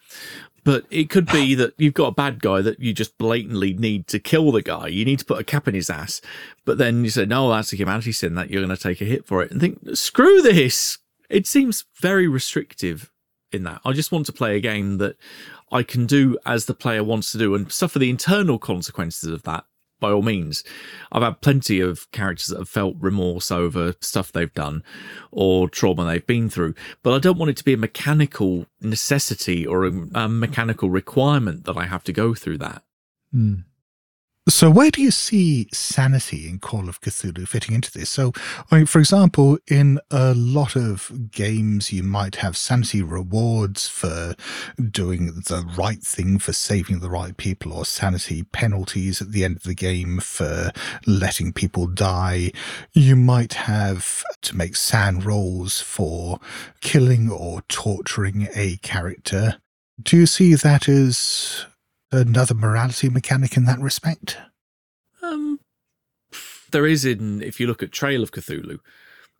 [0.68, 4.06] But it could be that you've got a bad guy that you just blatantly need
[4.08, 4.88] to kill the guy.
[4.88, 6.20] You need to put a cap in his ass.
[6.66, 9.06] But then you say, no, that's a humanity sin that you're going to take a
[9.06, 9.50] hit for it.
[9.50, 10.98] And think, screw this.
[11.30, 13.10] It seems very restrictive
[13.50, 13.80] in that.
[13.82, 15.16] I just want to play a game that
[15.72, 19.44] I can do as the player wants to do and suffer the internal consequences of
[19.44, 19.64] that
[20.00, 20.64] by all means.
[21.12, 24.82] I've had plenty of characters that have felt remorse over stuff they've done
[25.30, 29.66] or trauma they've been through, but I don't want it to be a mechanical necessity
[29.66, 32.82] or a, a mechanical requirement that I have to go through that.
[33.32, 33.54] Hmm.
[34.48, 38.08] So, where do you see sanity in Call of Cthulhu fitting into this?
[38.08, 38.32] So,
[38.70, 44.34] I mean, for example, in a lot of games, you might have sanity rewards for
[44.90, 49.56] doing the right thing, for saving the right people, or sanity penalties at the end
[49.56, 50.72] of the game for
[51.06, 52.50] letting people die.
[52.94, 56.40] You might have to make SAN rolls for
[56.80, 59.58] killing or torturing a character.
[60.02, 61.66] Do you see that as
[62.10, 64.38] another morality mechanic in that respect?
[65.22, 65.60] Um,
[66.70, 68.78] there is in if you look at Trail of Cthulhu,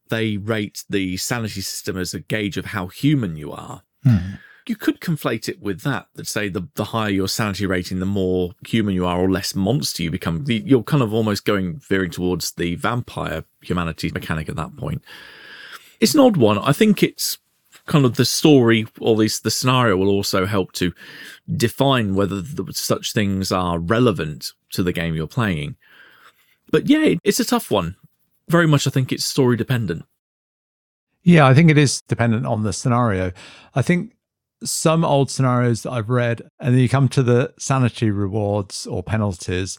[0.08, 3.82] they rate the sanity system as a gauge of how human you are.
[4.02, 4.34] Hmm.
[4.66, 6.08] You could conflate it with that.
[6.14, 9.54] That say the the higher your sanity rating, the more human you are, or less
[9.54, 10.44] monster you become.
[10.46, 15.02] You're kind of almost going veering towards the vampire humanity mechanic at that point.
[16.00, 16.58] It's an odd one.
[16.58, 17.38] I think it's
[17.88, 20.92] kind of the story or at the scenario will also help to
[21.56, 25.76] define whether the, such things are relevant to the game you're playing.
[26.70, 27.96] But yeah, it's a tough one.
[28.48, 30.04] Very much, I think it's story dependent.
[31.22, 33.32] Yeah, I think it is dependent on the scenario.
[33.74, 34.12] I think
[34.62, 39.02] some old scenarios that I've read, and then you come to the sanity rewards or
[39.02, 39.78] penalties,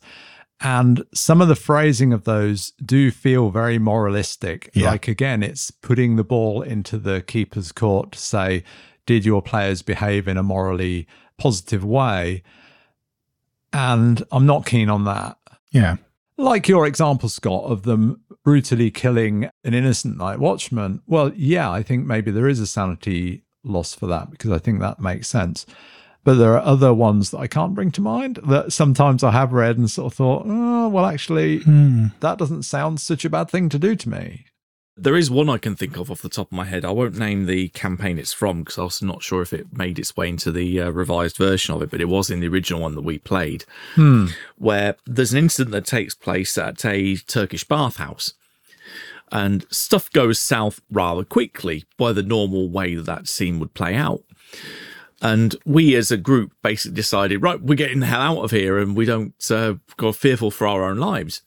[0.62, 4.70] and some of the phrasing of those do feel very moralistic.
[4.74, 4.92] Yeah.
[4.92, 8.64] Like, again, it's putting the ball into the keeper's court to say,
[9.06, 11.08] did your players behave in a morally
[11.38, 12.44] positive way?
[13.72, 15.38] And I'm not keen on that
[15.72, 15.98] Yeah.
[16.38, 21.02] like your example, Scott, of them brutally killing an innocent night watchman.
[21.06, 24.80] Well, yeah, I think maybe there is a sanity loss for that because I think
[24.80, 25.66] that makes sense.
[26.30, 29.52] But there are other ones that I can't bring to mind that sometimes I have
[29.52, 32.10] read and sort of thought, oh, well, actually, Hmm.
[32.20, 34.46] that doesn't sound such a bad thing to do to me.
[34.96, 36.86] There is one I can think of off the top of my head.
[36.86, 39.98] I won't name the campaign it's from because I was not sure if it made
[39.98, 42.82] its way into the uh, revised version of it, but it was in the original
[42.82, 43.66] one that we played,
[44.60, 48.36] where there's an incident that takes place at a Turkish bathhouse.
[49.32, 53.96] And stuff goes south rather quickly by the normal way that that scene would play
[53.96, 54.22] out.
[55.22, 58.78] And we as a group basically decided, right, we're getting the hell out of here
[58.78, 61.42] and we don't uh, go fearful for our own lives.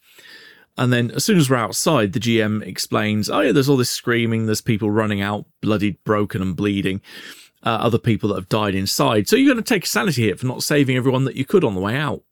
[0.77, 3.89] And then as soon as we're outside, the GM explains, oh, yeah, there's all this
[3.89, 7.01] screaming, there's people running out, bloodied, broken, and bleeding,
[7.63, 9.27] uh, other people that have died inside.
[9.27, 11.63] So you're going to take a sanity hit for not saving everyone that you could
[11.63, 12.23] on the way out.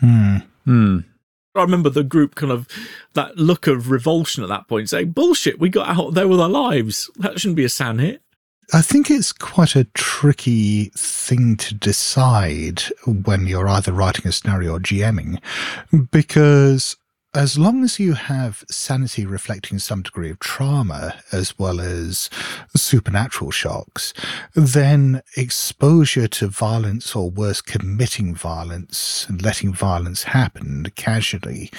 [0.00, 0.38] Hmm.
[0.64, 0.98] Hmm.
[1.54, 2.66] I remember the group kind of
[3.12, 6.48] that look of revulsion at that point, saying, bullshit, we got out there with our
[6.48, 7.08] lives.
[7.16, 8.23] That shouldn't be a san hit.
[8.72, 12.82] I think it's quite a tricky thing to decide
[13.24, 15.38] when you're either writing a scenario or GMing,
[16.10, 16.96] because
[17.34, 22.30] as long as you have sanity reflecting some degree of trauma as well as
[22.76, 24.14] supernatural shocks,
[24.54, 31.70] then exposure to violence or worse, committing violence and letting violence happen casually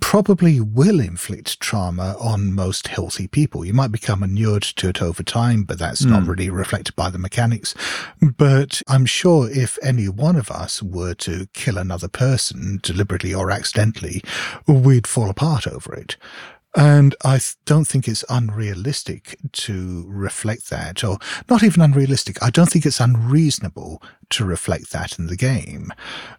[0.00, 3.64] probably will inflict trauma on most healthy people.
[3.64, 6.30] You might become inured to it over time, but that's not hmm.
[6.30, 7.74] really reflected by the mechanics.
[8.20, 13.50] But I'm sure if any one of us were to kill another person deliberately or
[13.50, 14.22] accidentally,
[14.66, 16.16] we'd fall apart over it.
[16.76, 21.18] And I don't think it's unrealistic to reflect that, or
[21.48, 22.42] not even unrealistic.
[22.42, 25.92] I don't think it's unreasonable to reflect that in the game.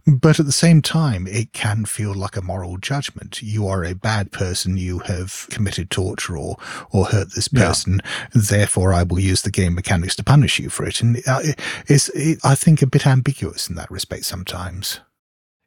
[0.06, 3.42] But at the same time, it can feel like a moral judgment.
[3.42, 4.76] You are a bad person.
[4.76, 6.58] You have committed torture or,
[6.92, 7.68] or hurt this Yeah.
[7.68, 8.02] person.
[8.34, 11.00] Therefore, I will use the game mechanics to punish you for it.
[11.02, 15.00] And uh, it- it's, it, I think, a bit ambiguous in that respect sometimes.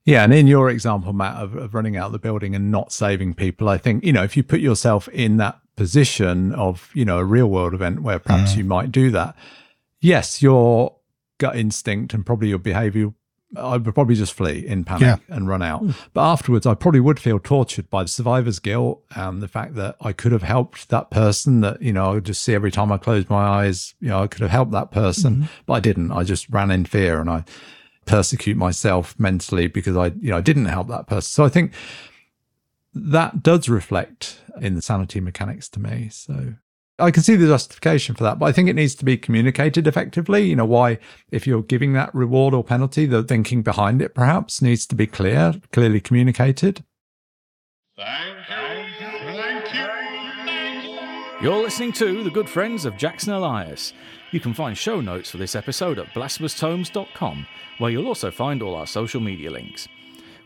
[0.08, 2.92] Yeah, and in your example, Matt, of, of running out of the building and not
[2.92, 7.04] saving people, I think, you know, if you put yourself in that position of, you
[7.04, 8.56] know, a real world event where perhaps mm.
[8.56, 9.36] you might do that,
[10.00, 10.96] yes, your
[11.36, 13.12] gut instinct and probably your behavior
[13.56, 15.80] I would probably just flee in panic and run out.
[15.80, 15.90] Hmm.
[16.12, 19.96] But afterwards, I probably would feel tortured by the survivor's guilt and the fact that
[20.02, 21.62] I could have helped that person.
[21.62, 24.22] That you know, I would just see every time I closed my eyes, you know,
[24.22, 25.44] I could have helped that person, mm-hmm.
[25.64, 26.12] but I didn't.
[26.12, 27.44] I just ran in fear and I
[28.08, 31.30] persecute myself mentally because I, you know, I didn't help that person.
[31.30, 31.72] So I think
[32.94, 36.08] that does reflect in the sanity mechanics to me.
[36.10, 36.54] So
[36.98, 39.86] I can see the justification for that, but I think it needs to be communicated
[39.86, 40.42] effectively.
[40.42, 40.98] You know, why,
[41.30, 45.06] if you're giving that reward or penalty, the thinking behind it perhaps needs to be
[45.06, 46.84] clear, clearly communicated.
[47.96, 48.56] Thank you.
[49.32, 49.86] Thank you.
[50.46, 50.98] Thank you.
[51.40, 53.92] You're listening to The Good Friends of Jackson Elias.
[54.30, 57.46] You can find show notes for this episode at blasphemoustomes.com,
[57.78, 59.88] where you'll also find all our social media links.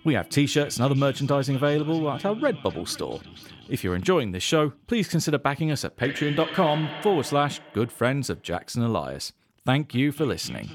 [0.05, 3.21] We have t shirts and other merchandising available at our Redbubble store.
[3.69, 8.29] If you're enjoying this show, please consider backing us at patreon.com forward slash good friends
[8.29, 9.33] of Jackson Elias.
[9.65, 10.69] Thank you for listening.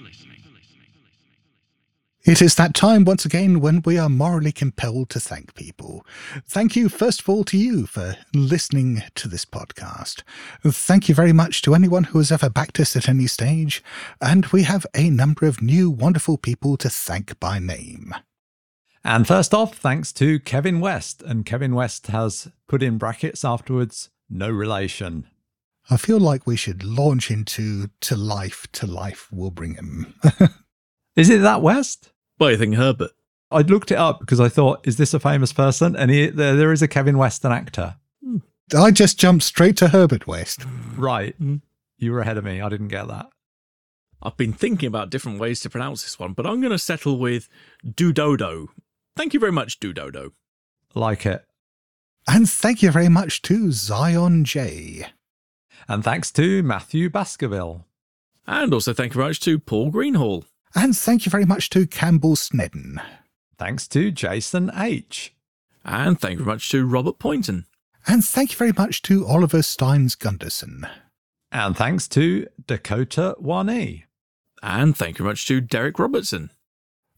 [2.27, 6.05] It is that time once again when we are morally compelled to thank people.
[6.45, 10.23] Thank you, first of all, to you for listening to this podcast.
[10.61, 13.81] Thank you very much to anyone who has ever backed us at any stage.
[14.19, 18.13] And we have a number of new wonderful people to thank by name.
[19.05, 21.21] And first off, thanks to Kevin West.
[21.21, 25.27] And Kevin West has put in brackets afterwards, no relation.
[25.89, 30.13] I feel like we should launch into To Life, To Life will bring him.
[31.15, 32.11] Is it that West?
[32.37, 33.11] What do you think, Herbert?
[33.49, 35.95] I looked it up because I thought, is this a famous person?
[35.95, 37.95] And he, there, there is a Kevin West, an actor.
[38.23, 38.37] Hmm.
[38.75, 40.65] I just jumped straight to Herbert West.
[40.95, 41.35] Right.
[41.35, 41.57] Hmm.
[41.97, 42.61] You were ahead of me.
[42.61, 43.27] I didn't get that.
[44.21, 47.17] I've been thinking about different ways to pronounce this one, but I'm going to settle
[47.17, 47.49] with
[47.85, 48.67] Dudodo.
[49.15, 50.31] Thank you very much, Dudodo.
[50.93, 51.45] Like it.
[52.27, 55.07] And thank you very much to Zion J.
[55.87, 57.85] And thanks to Matthew Baskerville.
[58.45, 60.45] And also thank you very much to Paul Greenhall.
[60.77, 63.01] And thank you very much to Campbell Snedden.
[63.57, 65.33] Thanks to Jason H.
[65.83, 67.65] And thank you very much to Robert Poynton.
[68.05, 70.85] And thank you very much to Oliver Steins Gunderson.
[71.51, 74.03] And thanks to Dakota 1E.
[74.61, 76.51] And thank you very much to Derek Robertson.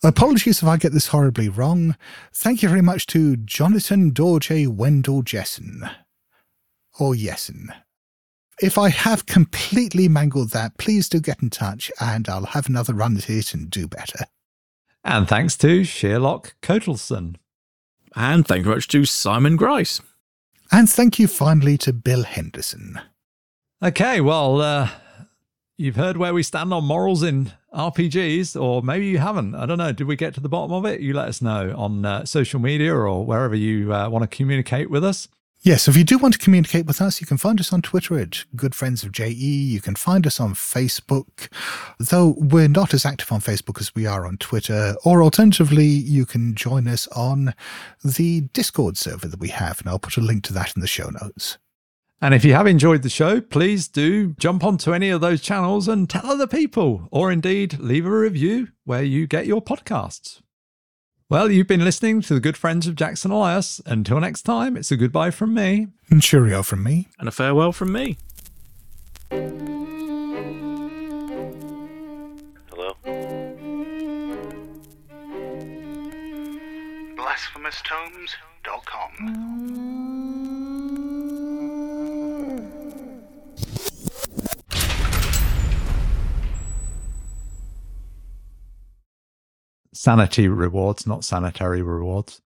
[0.05, 1.97] Apologies if I get this horribly wrong.
[2.33, 5.81] Thank you very much to Jonathan Dorje Wendell Jessen.
[6.97, 7.73] Or Yessen.
[8.61, 12.93] If I have completely mangled that, please do get in touch and I'll have another
[12.93, 14.25] run at it and do better.
[15.03, 17.35] And thanks to Sherlock Kotelson.
[18.15, 20.01] And thank you very much to Simon Grice.
[20.71, 22.99] And thank you finally to Bill Henderson.
[23.81, 24.89] Okay, well, uh,
[25.77, 29.55] you've heard where we stand on morals in RPGs, or maybe you haven't.
[29.55, 29.93] I don't know.
[29.93, 30.99] Did we get to the bottom of it?
[30.99, 34.89] You let us know on uh, social media or wherever you uh, want to communicate
[34.89, 35.29] with us.
[35.61, 38.17] Yes, if you do want to communicate with us, you can find us on Twitter
[38.17, 39.33] at Good Friends of JE.
[39.33, 41.51] You can find us on Facebook,
[41.99, 44.95] though we're not as active on Facebook as we are on Twitter.
[45.03, 47.53] Or alternatively, you can join us on
[48.05, 50.87] the Discord server that we have, and I'll put a link to that in the
[50.87, 51.57] show notes.
[52.21, 55.89] And if you have enjoyed the show, please do jump onto any of those channels
[55.89, 60.39] and tell other people, or indeed leave a review where you get your podcasts.
[61.31, 63.79] Well, you've been listening to the good friends of Jackson Elias.
[63.85, 65.85] Until next time, it's a goodbye from me.
[66.09, 67.07] And cheerio from me.
[67.19, 68.17] And a farewell from me.
[72.71, 72.95] Hello?
[77.15, 79.88] BlasphemousTomes.com.
[90.01, 92.41] Sanity rewards, not sanitary rewards.